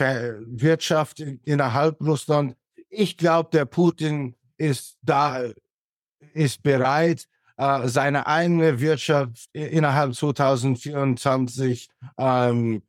Wirtschaft 0.47 1.21
innerhalb 1.21 2.01
Russland. 2.01 2.57
Ich 2.89 3.17
glaube, 3.17 3.51
der 3.53 3.67
Putin 3.67 4.35
ist 4.57 4.97
da, 5.03 5.45
ist 6.33 6.63
bereit, 6.63 7.27
äh, 7.59 7.89
seine 7.89 8.27
eigene 8.27 8.81
Wirtschaft 8.81 9.49
innerhalb 9.53 10.15
2024 10.15 11.89
ähm, 12.19 12.83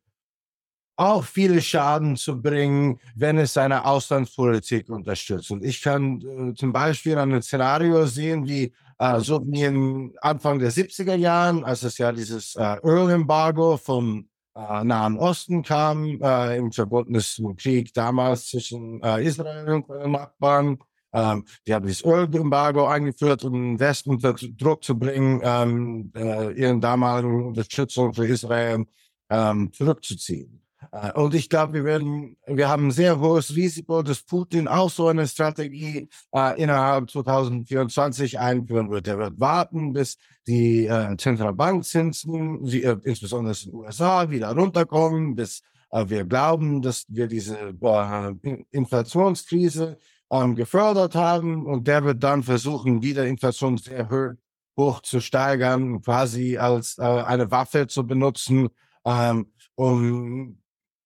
auch 0.97 1.23
viele 1.23 1.61
Schaden 1.61 2.15
zu 2.15 2.41
bringen, 2.41 2.99
wenn 3.15 3.37
es 3.37 3.53
seine 3.53 3.85
Auslandspolitik 3.85 4.89
unterstützt. 4.89 5.51
Und 5.51 5.63
ich 5.63 5.81
kann 5.81 6.21
äh, 6.21 6.53
zum 6.55 6.73
Beispiel 6.73 7.17
ein 7.17 7.41
Szenario 7.41 8.05
sehen, 8.07 8.47
wie 8.47 8.73
äh, 8.99 9.19
so 9.19 9.41
wie 9.45 9.63
in 9.63 10.13
Anfang 10.21 10.59
der 10.59 10.71
70er 10.71 11.15
Jahren, 11.15 11.63
als 11.63 11.83
es 11.83 11.97
ja 11.99 12.11
dieses 12.11 12.55
äh, 12.55 12.77
Ölembargo 12.83 13.77
vom 13.77 14.27
äh, 14.55 14.83
Nahen 14.83 15.17
Osten 15.19 15.61
kam, 15.61 16.19
äh, 16.21 16.57
im 16.57 16.71
verbundenen 16.71 17.55
Krieg 17.57 17.93
damals 17.93 18.47
zwischen 18.47 19.01
äh, 19.03 19.23
Israel 19.23 19.69
und 19.69 19.87
den 19.89 20.11
Nachbarn. 20.11 20.79
Ähm, 21.13 21.45
die 21.65 21.73
haben 21.73 21.85
dieses 21.85 22.03
Ölembargo 22.03 22.87
eingeführt, 22.87 23.43
um 23.43 23.53
den 23.53 23.79
Westen 23.79 24.09
unter 24.11 24.33
Druck 24.33 24.83
zu 24.83 24.97
bringen, 24.97 25.41
ähm, 25.43 26.11
äh, 26.15 26.51
ihren 26.53 26.81
damaligen 26.81 27.45
Unterstützung 27.45 28.13
für 28.13 28.25
Israel 28.27 28.85
ähm, 29.29 29.71
zurückzuziehen. 29.73 30.66
Äh, 30.91 31.11
und 31.13 31.33
ich 31.33 31.49
glaube, 31.49 31.73
wir 31.73 31.83
werden, 31.83 32.37
wir 32.45 32.69
haben 32.69 32.87
ein 32.87 32.91
sehr 32.91 33.19
hohes 33.19 33.55
Risiko, 33.55 34.01
dass 34.01 34.23
Putin 34.23 34.67
auch 34.67 34.89
so 34.89 35.07
eine 35.07 35.27
Strategie 35.27 36.09
äh, 36.33 36.61
innerhalb 36.61 37.09
2024 37.09 38.39
einführen 38.39 38.89
wird. 38.89 39.07
Er 39.07 39.17
wird 39.17 39.39
warten, 39.39 39.93
bis 39.93 40.17
die 40.47 40.85
äh, 40.85 41.15
Zentralbankzinsen, 41.17 42.63
die, 42.65 42.83
äh, 42.83 42.97
insbesondere 43.03 43.55
in 43.55 43.71
den 43.71 43.79
USA, 43.79 44.29
wieder 44.29 44.55
runterkommen, 44.55 45.35
bis 45.35 45.61
äh, 45.91 46.05
wir 46.07 46.25
glauben, 46.25 46.81
dass 46.81 47.05
wir 47.07 47.27
diese 47.27 47.57
äh, 47.57 48.65
Inflationskrise 48.71 49.97
ähm, 50.31 50.55
gefördert 50.55 51.15
haben. 51.15 51.65
Und 51.65 51.87
der 51.87 52.03
wird 52.03 52.23
dann 52.23 52.43
versuchen, 52.43 53.01
wieder 53.01 53.25
Inflation 53.25 53.77
sehr 53.77 54.37
hoch 54.77 55.01
zu 55.01 55.19
steigern, 55.19 56.01
quasi 56.01 56.57
als 56.57 56.97
äh, 56.97 57.01
eine 57.01 57.49
Waffe 57.51 57.87
zu 57.87 58.05
benutzen, 58.05 58.69
ähm, 59.05 59.51
um 59.75 60.59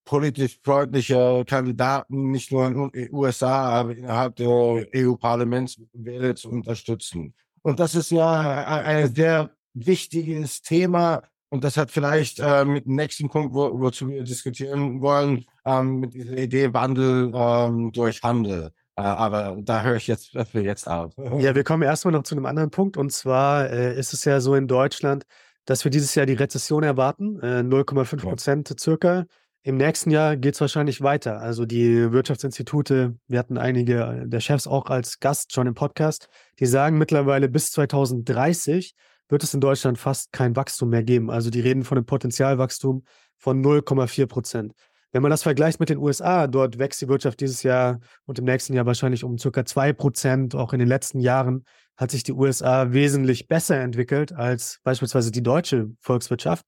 politisch 0.05 0.59
freundliche 0.63 1.43
Kandidaten 1.45 2.31
nicht 2.31 2.51
nur 2.51 2.67
in 2.67 2.91
den 2.91 3.13
USA, 3.13 3.69
aber 3.69 3.95
innerhalb 3.95 4.35
der 4.35 4.49
EU-Parlamentswähler 4.95 6.35
zu 6.35 6.49
unterstützen. 6.49 7.33
Und 7.61 7.79
das 7.79 7.95
ist 7.95 8.11
ja 8.11 8.65
ein 8.65 9.13
sehr 9.13 9.51
wichtiges 9.73 10.61
Thema. 10.61 11.23
Und 11.49 11.63
das 11.63 11.75
hat 11.75 11.91
vielleicht 11.91 12.39
äh, 12.39 12.63
mit 12.63 12.85
dem 12.85 12.95
nächsten 12.95 13.29
Punkt, 13.29 13.53
wo, 13.53 13.79
wozu 13.79 14.07
wir 14.07 14.23
diskutieren 14.23 15.01
wollen, 15.01 15.45
ähm, 15.65 15.99
mit 15.99 16.13
dieser 16.13 16.37
Idee 16.37 16.73
Wandel 16.73 17.31
ähm, 17.35 17.91
durch 17.91 18.23
Handel. 18.23 18.71
Äh, 18.95 19.01
aber 19.01 19.57
da 19.61 19.83
höre 19.83 19.97
ich 19.97 20.07
jetzt 20.07 20.31
für 20.49 20.61
jetzt 20.61 20.87
auf. 20.87 21.13
Ja, 21.17 21.53
wir 21.53 21.63
kommen 21.65 21.83
erstmal 21.83 22.13
noch 22.13 22.23
zu 22.23 22.35
einem 22.35 22.45
anderen 22.45 22.71
Punkt. 22.71 22.95
Und 22.95 23.11
zwar 23.11 23.69
äh, 23.69 23.97
ist 23.99 24.13
es 24.13 24.23
ja 24.23 24.39
so 24.39 24.55
in 24.55 24.67
Deutschland, 24.67 25.25
dass 25.65 25.83
wir 25.83 25.91
dieses 25.91 26.15
Jahr 26.15 26.25
die 26.25 26.33
Rezession 26.33 26.83
erwarten, 26.83 27.39
äh, 27.41 27.59
0,5 27.59 28.21
Prozent 28.21 28.69
ja. 28.69 28.75
circa. 28.79 29.25
Im 29.63 29.78
nächsten 29.78 30.10
Jahr 30.10 30.38
geht 30.38 30.56
es 30.56 30.62
wahrscheinlich 30.62 31.02
weiter. 31.02 31.39
Also 31.39 31.67
die 31.67 32.12
Wirtschaftsinstitute, 32.12 33.15
wir 33.28 33.38
hatten 33.38 33.60
einige 33.60 34.24
der 34.26 34.39
Chefs 34.39 34.65
auch 34.65 34.88
als 34.88 35.19
Gast 35.19 35.54
schon 35.54 35.67
im 35.67 35.76
Podcast, 35.76 36.30
die 36.60 36.65
sagen 36.65 36.97
mittlerweile 36.97 37.47
bis 37.47 37.71
2030 37.71 38.95
wird 39.30 39.43
es 39.43 39.54
in 39.54 39.62
Deutschland 39.62 39.97
fast 39.97 40.32
kein 40.34 40.56
Wachstum 40.56 40.89
mehr 40.89 41.04
geben. 41.04 41.30
Also 41.30 41.52
die 41.52 41.62
reden 41.62 41.84
von 41.84 41.97
einem 41.97 42.06
Potenzialwachstum 42.06 43.04
von 43.38 43.63
0,4 43.63 44.26
Prozent. 44.26 44.74
Wenn 45.12 45.21
man 45.21 45.30
das 45.30 45.43
vergleicht 45.43 45.80
mit 45.80 45.89
den 45.89 45.97
USA, 45.97 46.47
dort 46.47 46.80
wächst 46.80 47.02
die 47.02 47.08
Wirtschaft 47.08 47.39
dieses 47.39 47.63
Jahr 47.63 48.00
und 48.26 48.39
im 48.39 48.45
nächsten 48.45 48.74
Jahr 48.74 48.86
wahrscheinlich 48.86 49.24
um 49.24 49.38
circa 49.38 49.65
2 49.65 49.93
Prozent. 49.93 50.56
Auch 50.56 50.74
in 50.74 50.80
den 50.80 50.88
letzten 50.88 51.19
Jahren 51.19 51.65
hat 51.97 52.12
sich 52.12 52.24
die 52.24 52.34
USA 52.34 52.93
wesentlich 52.93 53.47
besser 53.47 53.80
entwickelt 53.80 54.34
als 54.34 54.80
beispielsweise 54.84 55.32
die 55.32 55.43
deutsche 55.43 55.91
Volkswirtschaft. 56.00 56.65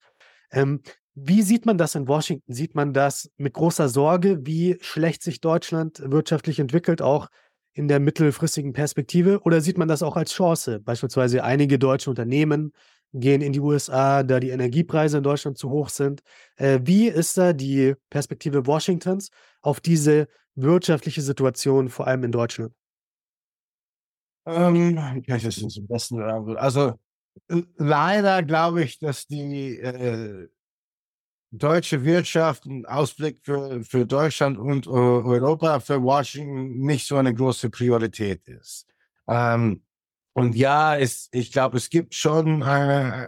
Ähm, 0.51 0.81
wie 1.15 1.41
sieht 1.43 1.65
man 1.65 1.77
das 1.77 1.95
in 1.95 2.07
Washington? 2.07 2.53
Sieht 2.53 2.75
man 2.75 2.93
das 2.93 3.29
mit 3.37 3.53
großer 3.53 3.89
Sorge, 3.89 4.45
wie 4.45 4.77
schlecht 4.81 5.21
sich 5.21 5.41
Deutschland 5.41 6.01
wirtschaftlich 6.03 6.59
entwickelt, 6.59 7.01
auch 7.01 7.29
in 7.73 7.87
der 7.87 7.99
mittelfristigen 7.99 8.73
Perspektive? 8.73 9.41
Oder 9.43 9.61
sieht 9.61 9.77
man 9.77 9.87
das 9.87 10.01
auch 10.01 10.15
als 10.15 10.33
Chance? 10.33 10.79
Beispielsweise 10.79 11.43
einige 11.43 11.77
deutsche 11.77 12.09
Unternehmen 12.09 12.73
gehen 13.13 13.41
in 13.41 13.53
die 13.53 13.59
USA, 13.59 14.23
da 14.23 14.39
die 14.39 14.49
Energiepreise 14.49 15.17
in 15.17 15.23
Deutschland 15.23 15.57
zu 15.57 15.69
hoch 15.69 15.89
sind. 15.89 16.21
Äh, 16.55 16.79
wie 16.83 17.07
ist 17.07 17.37
da 17.37 17.53
die 17.53 17.93
Perspektive 18.09 18.65
Washingtons 18.65 19.29
auf 19.61 19.79
diese 19.79 20.27
wirtschaftliche 20.55 21.21
Situation, 21.21 21.89
vor 21.89 22.07
allem 22.07 22.23
in 22.23 22.31
Deutschland? 22.31 22.73
Ähm, 24.45 24.97
ich 25.25 25.43
das 25.43 25.55
zum 25.55 25.87
besten? 25.87 26.21
Also 26.57 26.93
leider 27.77 28.43
glaube 28.43 28.83
ich, 28.83 28.99
dass 28.99 29.27
die 29.27 29.77
äh, 29.77 30.47
deutsche 31.53 32.03
Wirtschaft, 32.03 32.65
ein 32.65 32.85
Ausblick 32.85 33.39
für, 33.43 33.83
für 33.83 34.05
Deutschland 34.05 34.57
und 34.57 34.87
Europa, 34.87 35.79
für 35.79 36.01
Washington 36.01 36.79
nicht 36.79 37.07
so 37.07 37.15
eine 37.15 37.33
große 37.33 37.69
Priorität 37.69 38.47
ist. 38.47 38.87
Ähm, 39.27 39.83
und 40.33 40.55
ja, 40.55 40.97
es, 40.97 41.29
ich 41.31 41.51
glaube, 41.51 41.77
es 41.77 41.89
gibt 41.89 42.15
schon 42.15 42.63
äh, 42.63 43.27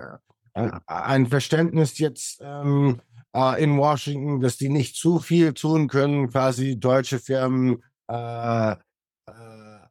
ein 0.88 1.28
Verständnis 1.28 2.00
jetzt 2.00 2.42
ähm, 2.42 3.00
äh, 3.36 3.64
in 3.64 3.78
Washington, 3.78 4.40
dass 4.40 4.58
die 4.58 4.70
nicht 4.70 4.96
zu 4.96 5.20
viel 5.20 5.54
tun 5.54 5.88
können, 5.88 6.30
quasi 6.30 6.80
deutsche 6.80 7.20
Firmen 7.20 7.84
äh, 8.08 8.72
äh 8.72 8.76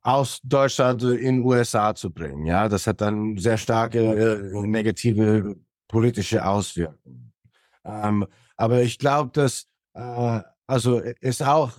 aus 0.02 0.40
Deutschland 0.42 1.02
in 1.02 1.42
USA 1.42 1.94
zu 1.94 2.12
bringen. 2.12 2.44
Ja, 2.44 2.68
das 2.68 2.86
hat 2.86 3.00
dann 3.00 3.38
sehr 3.38 3.56
starke 3.56 4.00
äh, 4.00 4.66
negative 4.66 5.56
politische 5.88 6.44
Auswirkungen. 6.44 7.32
Ähm, 7.84 8.26
aber 8.56 8.82
ich 8.82 8.98
glaube, 8.98 9.30
dass 9.32 9.66
äh, 9.94 10.40
also 10.66 11.00
es 11.20 11.42
auch 11.42 11.72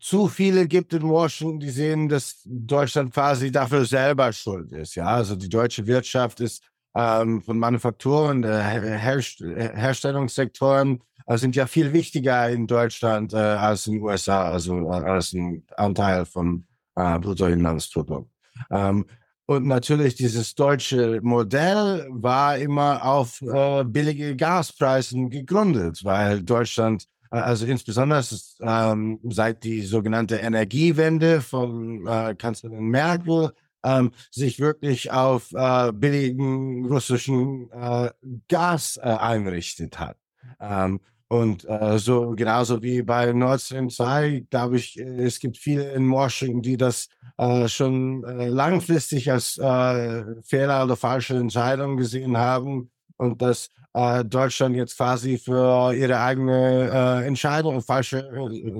zu 0.00 0.28
viele 0.28 0.66
gibt 0.66 0.92
in 0.94 1.02
Washington, 1.02 1.60
die 1.60 1.70
sehen, 1.70 2.08
dass 2.08 2.40
Deutschland 2.44 3.12
quasi 3.12 3.52
dafür 3.52 3.84
selber 3.84 4.32
schuld 4.32 4.72
ist. 4.72 4.94
Ja, 4.94 5.06
also 5.06 5.36
die 5.36 5.48
deutsche 5.48 5.86
Wirtschaft 5.86 6.40
ist 6.40 6.64
ähm, 6.94 7.42
von 7.42 7.58
Manufakturen, 7.58 8.42
äh, 8.42 8.62
Herst 8.62 9.40
Herstellungssektoren 9.40 11.02
äh, 11.26 11.36
sind 11.36 11.54
ja 11.54 11.66
viel 11.66 11.92
wichtiger 11.92 12.48
in 12.50 12.66
Deutschland 12.66 13.32
äh, 13.32 13.36
als 13.36 13.86
in 13.86 13.94
den 13.94 14.02
USA, 14.02 14.50
also 14.50 14.90
äh, 14.90 14.94
als 14.94 15.32
ein 15.32 15.64
Anteil 15.76 16.24
vom 16.24 16.64
äh, 16.96 17.18
Bruttoinlandsprodukt. 17.18 18.30
Ähm, 18.70 19.06
und 19.50 19.66
natürlich 19.66 20.14
dieses 20.14 20.54
deutsche 20.54 21.18
Modell 21.24 22.06
war 22.08 22.56
immer 22.56 23.04
auf 23.04 23.42
äh, 23.42 23.82
billige 23.82 24.36
Gaspreisen 24.36 25.28
gegründet, 25.28 26.04
weil 26.04 26.40
Deutschland, 26.40 27.06
äh, 27.32 27.38
also 27.38 27.66
insbesondere 27.66 28.24
ähm, 28.60 29.18
seit 29.24 29.64
die 29.64 29.82
sogenannte 29.82 30.36
Energiewende 30.36 31.40
von 31.40 32.06
äh, 32.06 32.36
Kanzlerin 32.36 32.90
Merkel, 32.90 33.50
ähm, 33.82 34.12
sich 34.30 34.60
wirklich 34.60 35.10
auf 35.10 35.50
äh, 35.52 35.90
billigen 35.90 36.86
russischen 36.86 37.72
äh, 37.72 38.10
Gas 38.46 38.98
äh, 38.98 39.08
einrichtet 39.08 39.98
hat. 39.98 40.16
Ähm, 40.60 41.00
und 41.30 41.64
äh, 41.68 41.96
so 41.96 42.32
genauso 42.34 42.82
wie 42.82 43.02
bei 43.02 43.32
Nord 43.32 43.60
Stream 43.60 43.88
2, 43.88 44.46
glaube 44.50 44.78
ich, 44.78 44.96
es 44.96 45.38
gibt 45.38 45.58
viele 45.58 45.92
in 45.92 46.10
Washington, 46.10 46.60
die 46.60 46.76
das 46.76 47.08
äh, 47.38 47.68
schon 47.68 48.24
äh, 48.24 48.48
langfristig 48.48 49.30
als 49.30 49.56
äh, 49.56 50.24
Fehler 50.42 50.82
oder 50.82 50.96
falsche 50.96 51.36
Entscheidung 51.36 51.96
gesehen 51.96 52.36
haben 52.36 52.90
und 53.16 53.40
dass 53.42 53.70
äh, 53.94 54.24
Deutschland 54.24 54.74
jetzt 54.74 54.96
quasi 54.96 55.38
für 55.38 55.94
ihre 55.94 56.18
eigene 56.18 56.90
äh, 56.92 57.26
Entscheidung, 57.28 57.80
falsche, 57.80 58.28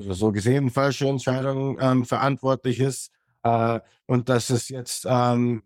so 0.08 0.32
gesehen 0.32 0.70
falsche 0.70 1.06
Entscheidung 1.06 1.78
ähm, 1.80 2.04
verantwortlich 2.04 2.80
ist 2.80 3.12
äh, 3.44 3.78
und 4.06 4.28
dass 4.28 4.50
es 4.50 4.68
jetzt 4.70 5.06
ähm, 5.08 5.62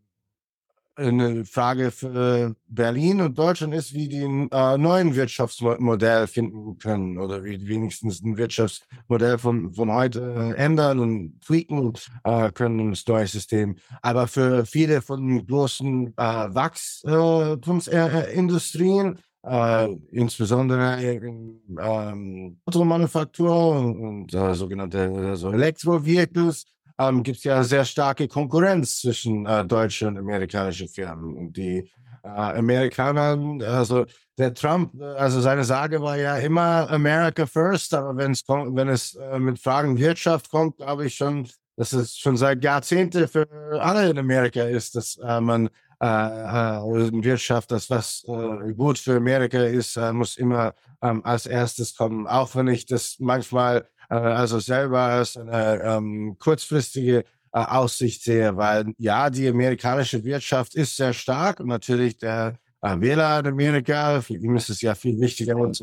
eine 0.97 1.45
Frage 1.45 1.91
für 1.91 2.55
Berlin 2.69 3.21
und 3.21 3.37
Deutschland 3.39 3.75
ist, 3.75 3.93
wie 3.95 4.09
die 4.09 4.25
ein 4.25 4.51
äh, 4.51 4.79
neuen 4.79 5.15
Wirtschaftsmodell 5.15 6.27
finden 6.27 6.79
können 6.79 7.19
oder 7.19 7.45
wie 7.45 7.67
wenigstens 7.67 8.23
ein 8.23 8.37
Wirtschaftsmodell 8.37 9.39
von, 9.39 9.73
von 9.75 9.93
heute 9.93 10.55
ändern 10.57 11.01
und 11.01 11.41
tweaken 11.41 11.95
äh, 12.25 12.53
können 12.53 12.79
im 12.79 12.95
neue 13.07 13.27
System. 13.27 13.77
Aber 14.03 14.29
für 14.29 14.67
viele 14.67 15.01
von 15.03 15.47
großen 15.47 16.15
äh, 16.17 16.23
Wachstumsindustrien, 16.23 19.19
äh, 19.45 19.89
insbesondere 20.11 21.03
in 21.03 21.61
ähm, 21.81 22.59
Automanufaktur 22.67 23.79
und, 23.79 24.33
äh, 24.33 24.55
sogenannte 24.55 25.11
also 25.31 25.53
Elektrovehicles, 25.53 26.65
ähm, 26.99 27.23
gibt 27.23 27.39
es 27.39 27.45
ja 27.45 27.63
sehr 27.65 27.85
starke 27.85 28.29
Konkurrenz 28.29 29.01
zwischen 29.01 29.47
äh, 29.47 29.65
deutschen 29.65 30.09
und 30.09 30.19
amerikanischen 30.19 30.89
Firmen. 30.89 31.53
Die 31.53 31.91
äh, 32.23 32.29
Amerikaner, 32.29 33.39
also 33.67 34.07
der 34.39 34.55
Trump, 34.55 35.01
also 35.01 35.41
seine 35.41 35.65
Sage 35.65 36.01
war 36.01 36.17
ja 36.17 36.37
immer 36.39 36.91
America 36.91 37.47
first, 37.47 37.95
aber 37.95 38.17
wenn's, 38.17 38.43
wenn 38.49 38.89
es 38.89 39.15
äh, 39.15 39.39
mit 39.39 39.59
Fragen 39.59 39.99
Wirtschaft 39.99 40.51
kommt, 40.51 40.79
glaube 40.79 41.07
ich 41.07 41.15
schon, 41.15 41.49
dass 41.77 41.93
es 41.93 42.17
schon 42.17 42.37
seit 42.37 42.63
Jahrzehnten 42.63 43.29
für 43.29 43.49
alle 43.81 44.11
in 44.11 44.19
Amerika 44.19 44.63
ist, 44.63 44.95
dass 44.95 45.17
äh, 45.17 45.41
man 45.41 45.69
äh, 46.01 46.07
äh, 46.07 47.25
Wirtschaft, 47.25 47.71
das 47.71 47.89
was 47.91 48.25
äh, 48.27 48.73
gut 48.75 48.99
für 48.99 49.17
Amerika 49.17 49.63
ist, 49.63 49.97
äh, 49.97 50.13
muss 50.13 50.37
immer 50.37 50.75
ähm, 51.03 51.25
als 51.25 51.47
erstes 51.47 51.97
kommen. 51.97 52.27
Auch 52.27 52.55
wenn 52.57 52.69
ich 52.69 52.87
das 52.87 53.17
manchmal 53.21 53.79
äh, 53.79 53.85
also 54.21 54.59
selber 54.59 55.01
als 55.01 55.37
eine 55.37 55.83
ähm, 55.83 56.37
kurzfristige 56.39 57.25
äh, 57.53 57.59
Aussicht 57.59 58.23
sehe, 58.25 58.57
weil 58.57 58.93
ja, 58.99 59.31
die 59.31 59.49
amerikanische 59.49 60.25
Wirtschaft 60.25 60.75
ist 60.75 60.97
sehr 60.97 61.13
stark 61.13 61.61
und 61.61 61.69
natürlich 61.69 62.19
der 62.19 62.59
äh, 62.83 63.01
Wähler 63.01 63.41
in 63.41 63.47
Amerika, 63.47 64.21
für 64.21 64.35
ihn 64.35 64.57
ist 64.57 64.69
es 64.69 64.83
ja 64.83 64.95
viel 64.95 65.19
wichtiger, 65.21 65.57
und, 65.57 65.81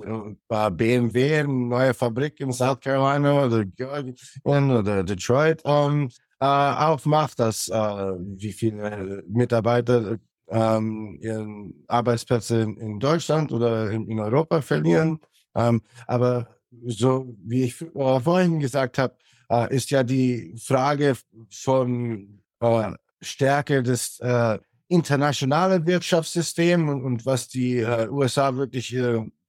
äh, 0.49 0.71
BMW, 0.71 1.39
eine 1.39 1.47
neue 1.47 1.93
Fabrik 1.93 2.39
in 2.39 2.51
South 2.51 2.79
Carolina 2.81 3.45
oder 3.45 3.65
Georgien 3.65 4.15
oder 4.43 5.03
Detroit 5.03 5.61
ähm, 5.65 6.09
äh, 6.39 6.45
aufmacht, 6.45 7.39
dass 7.39 7.69
äh, 7.69 7.73
wie 7.73 8.51
viele 8.51 9.23
Mitarbeiter 9.27 10.17
ähm, 10.49 11.17
ihren 11.21 11.85
Arbeitsplätze 11.87 12.61
in, 12.61 12.77
in 12.77 12.99
Deutschland 12.99 13.51
oder 13.51 13.89
in, 13.89 14.07
in 14.07 14.19
Europa 14.19 14.61
verlieren. 14.61 15.19
Ähm, 15.55 15.81
aber 16.07 16.49
so 16.85 17.35
wie 17.43 17.63
ich 17.63 17.81
äh, 17.81 18.19
vorhin 18.19 18.59
gesagt 18.59 18.97
habe, 18.97 19.15
äh, 19.49 19.75
ist 19.75 19.91
ja 19.91 20.03
die 20.03 20.55
Frage 20.57 21.15
von 21.49 22.41
äh, 22.59 22.91
Stärke 23.21 23.83
des 23.83 24.19
äh, 24.19 24.57
internationalen 24.87 25.85
Wirtschaftssystems 25.85 26.91
und, 26.91 27.03
und, 27.03 27.25
was 27.25 27.47
die 27.47 27.77
äh, 27.77 28.09
USA 28.09 28.55
wirklich 28.55 28.95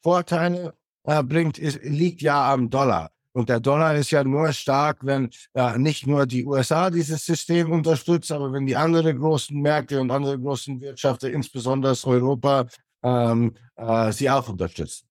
Vorteile 0.02 0.74
äh, 1.04 1.22
bringt, 1.22 1.58
ist, 1.58 1.82
liegt 1.82 2.22
ja 2.22 2.52
am 2.52 2.70
Dollar. 2.70 3.11
Und 3.35 3.48
der 3.48 3.61
Dollar 3.61 3.96
ist 3.96 4.11
ja 4.11 4.22
nur 4.22 4.52
stark, 4.52 4.98
wenn 5.06 5.30
nicht 5.78 6.06
nur 6.06 6.26
die 6.26 6.44
USA 6.44 6.90
dieses 6.90 7.24
System 7.24 7.72
unterstützt, 7.72 8.30
aber 8.30 8.52
wenn 8.52 8.66
die 8.66 8.76
anderen 8.76 9.18
großen 9.18 9.58
Märkte 9.58 9.98
und 10.02 10.11
andere 10.11 10.38
großen 10.38 10.78
Wirtschaften, 10.82 11.32
insbesondere 11.32 11.96
Europa, 12.04 12.66
ähm, 13.02 13.54
äh, 13.76 14.12
sie 14.12 14.28
auch 14.28 14.48
unterstützen. 14.50 15.06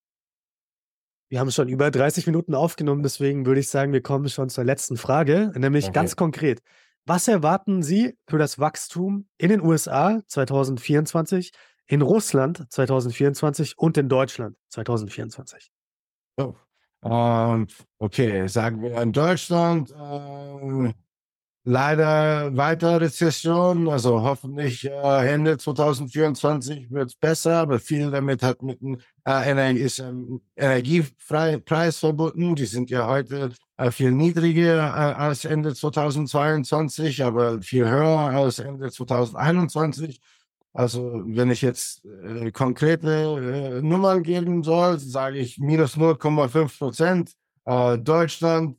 Wir 1.32 1.40
haben 1.40 1.50
schon 1.50 1.70
über 1.70 1.92
30 1.92 2.28
Minuten 2.28 2.54
aufgenommen, 2.54 3.04
deswegen 3.04 3.46
würde 3.46 3.62
ich 3.62 3.70
sagen, 3.70 3.94
wir 3.94 4.02
kommen 4.02 4.28
schon 4.28 4.50
zur 4.50 4.66
letzten 4.66 4.98
Frage, 4.98 5.54
nämlich 5.56 5.86
okay. 5.86 5.94
ganz 5.94 6.18
konkret. 6.18 6.62
Was 7.06 7.30
erwarten 7.30 7.84
Sie 7.84 8.18
für 8.28 8.38
das 8.38 8.60
Wachstum 8.60 9.30
in 9.38 9.48
den 9.48 9.62
USA 9.62 10.22
2024, 10.28 11.54
in 11.88 12.02
Russland 12.02 12.70
2024 12.70 13.78
und 13.78 13.98
in 13.98 14.10
Deutschland 14.10 14.58
2024? 14.72 15.72
Oh. 16.36 16.54
Um, 17.00 17.68
okay, 17.98 18.48
sagen 18.48 18.82
wir 18.82 19.02
in 19.02 19.14
Deutschland 19.14 19.90
äh, 19.90 20.94
leider 21.64 22.56
weiter 22.58 23.00
Rezession, 23.00 23.88
also 23.88 24.22
hoffentlich 24.22 24.86
äh, 24.86 25.34
Ende 25.34 25.58
2024 25.58 26.92
wird 26.92 27.10
es 27.10 27.16
besser, 27.16 27.58
aber 27.58 27.80
viel 27.80 28.10
damit 28.10 28.42
hat 28.42 28.64
mit 28.64 28.82
dem 28.82 29.00
äh, 29.26 29.52
Energie, 29.52 29.80
ist, 29.82 30.00
ähm, 30.00 30.42
Energiepreis 30.56 32.00
verbunden. 32.00 32.56
Die 32.56 32.66
sind 32.66 32.90
ja 32.90 33.08
heute 33.08 33.52
äh, 33.78 33.92
viel 33.92 34.12
niedriger 34.12 34.78
äh, 34.78 35.14
als 35.14 35.46
Ende 35.46 35.76
2022, 35.76 37.24
aber 37.24 37.62
viel 37.62 37.88
höher 37.88 38.20
als 38.20 38.60
Ende 38.60 38.90
2021. 38.92 40.20
Also 40.74 41.22
wenn 41.26 41.52
ich 41.52 41.62
jetzt 41.62 42.04
äh, 42.06 42.52
konkrete 42.52 43.80
äh, 43.80 43.82
Nummern 43.82 44.24
geben 44.24 44.64
soll, 44.64 44.98
sage 45.00 45.38
ich 45.40 45.60
minus 45.60 45.96
0,5 45.98 46.78
Prozent. 46.78 47.32
Deutschland 47.64 48.78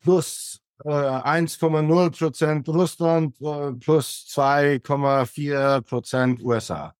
plus 0.00 0.60
1,0 0.84 2.06
äh, 2.06 2.10
Prozent 2.10 2.68
Russland 2.68 3.34
äh, 3.40 3.72
plus 3.72 4.26
2,4 4.30 5.80
Prozent 5.82 6.42
USA. 6.42 6.94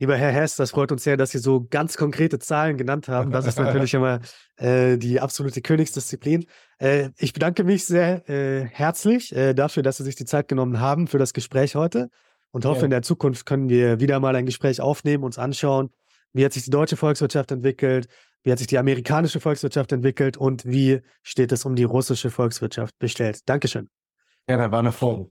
Lieber 0.00 0.16
Herr 0.16 0.32
Hess, 0.32 0.56
das 0.56 0.72
freut 0.72 0.90
uns 0.90 1.04
sehr, 1.04 1.16
dass 1.16 1.30
Sie 1.30 1.38
so 1.38 1.66
ganz 1.70 1.96
konkrete 1.96 2.38
Zahlen 2.38 2.76
genannt 2.76 3.08
haben. 3.08 3.30
Das 3.30 3.46
ist 3.46 3.58
natürlich 3.58 3.94
immer 3.94 4.20
äh, 4.56 4.98
die 4.98 5.20
absolute 5.20 5.62
Königsdisziplin. 5.62 6.46
Äh, 6.78 7.10
ich 7.16 7.32
bedanke 7.32 7.62
mich 7.62 7.84
sehr 7.86 8.28
äh, 8.28 8.66
herzlich 8.66 9.34
äh, 9.34 9.54
dafür, 9.54 9.82
dass 9.82 9.98
Sie 9.98 10.04
sich 10.04 10.16
die 10.16 10.24
Zeit 10.24 10.48
genommen 10.48 10.80
haben 10.80 11.06
für 11.06 11.18
das 11.18 11.32
Gespräch 11.32 11.76
heute 11.76 12.10
und 12.50 12.64
hoffe, 12.64 12.80
ja. 12.80 12.84
in 12.86 12.90
der 12.90 13.02
Zukunft 13.02 13.46
können 13.46 13.68
wir 13.68 14.00
wieder 14.00 14.18
mal 14.18 14.34
ein 14.34 14.46
Gespräch 14.46 14.80
aufnehmen, 14.80 15.24
uns 15.24 15.38
anschauen, 15.38 15.90
wie 16.32 16.44
hat 16.44 16.52
sich 16.52 16.64
die 16.64 16.70
deutsche 16.70 16.96
Volkswirtschaft 16.96 17.52
entwickelt, 17.52 18.08
wie 18.44 18.52
hat 18.52 18.58
sich 18.58 18.68
die 18.68 18.78
amerikanische 18.78 19.40
Volkswirtschaft 19.40 19.90
entwickelt 19.92 20.36
und 20.36 20.64
wie 20.64 21.00
steht 21.22 21.50
es 21.50 21.64
um 21.64 21.74
die 21.74 21.84
russische 21.84 22.30
Volkswirtschaft 22.30 22.96
bestellt. 22.98 23.40
Dankeschön. 23.46 23.88
Ja, 24.48 24.58
da 24.58 24.70
war 24.70 24.80
eine 24.80 24.92
Folge. 24.92 25.30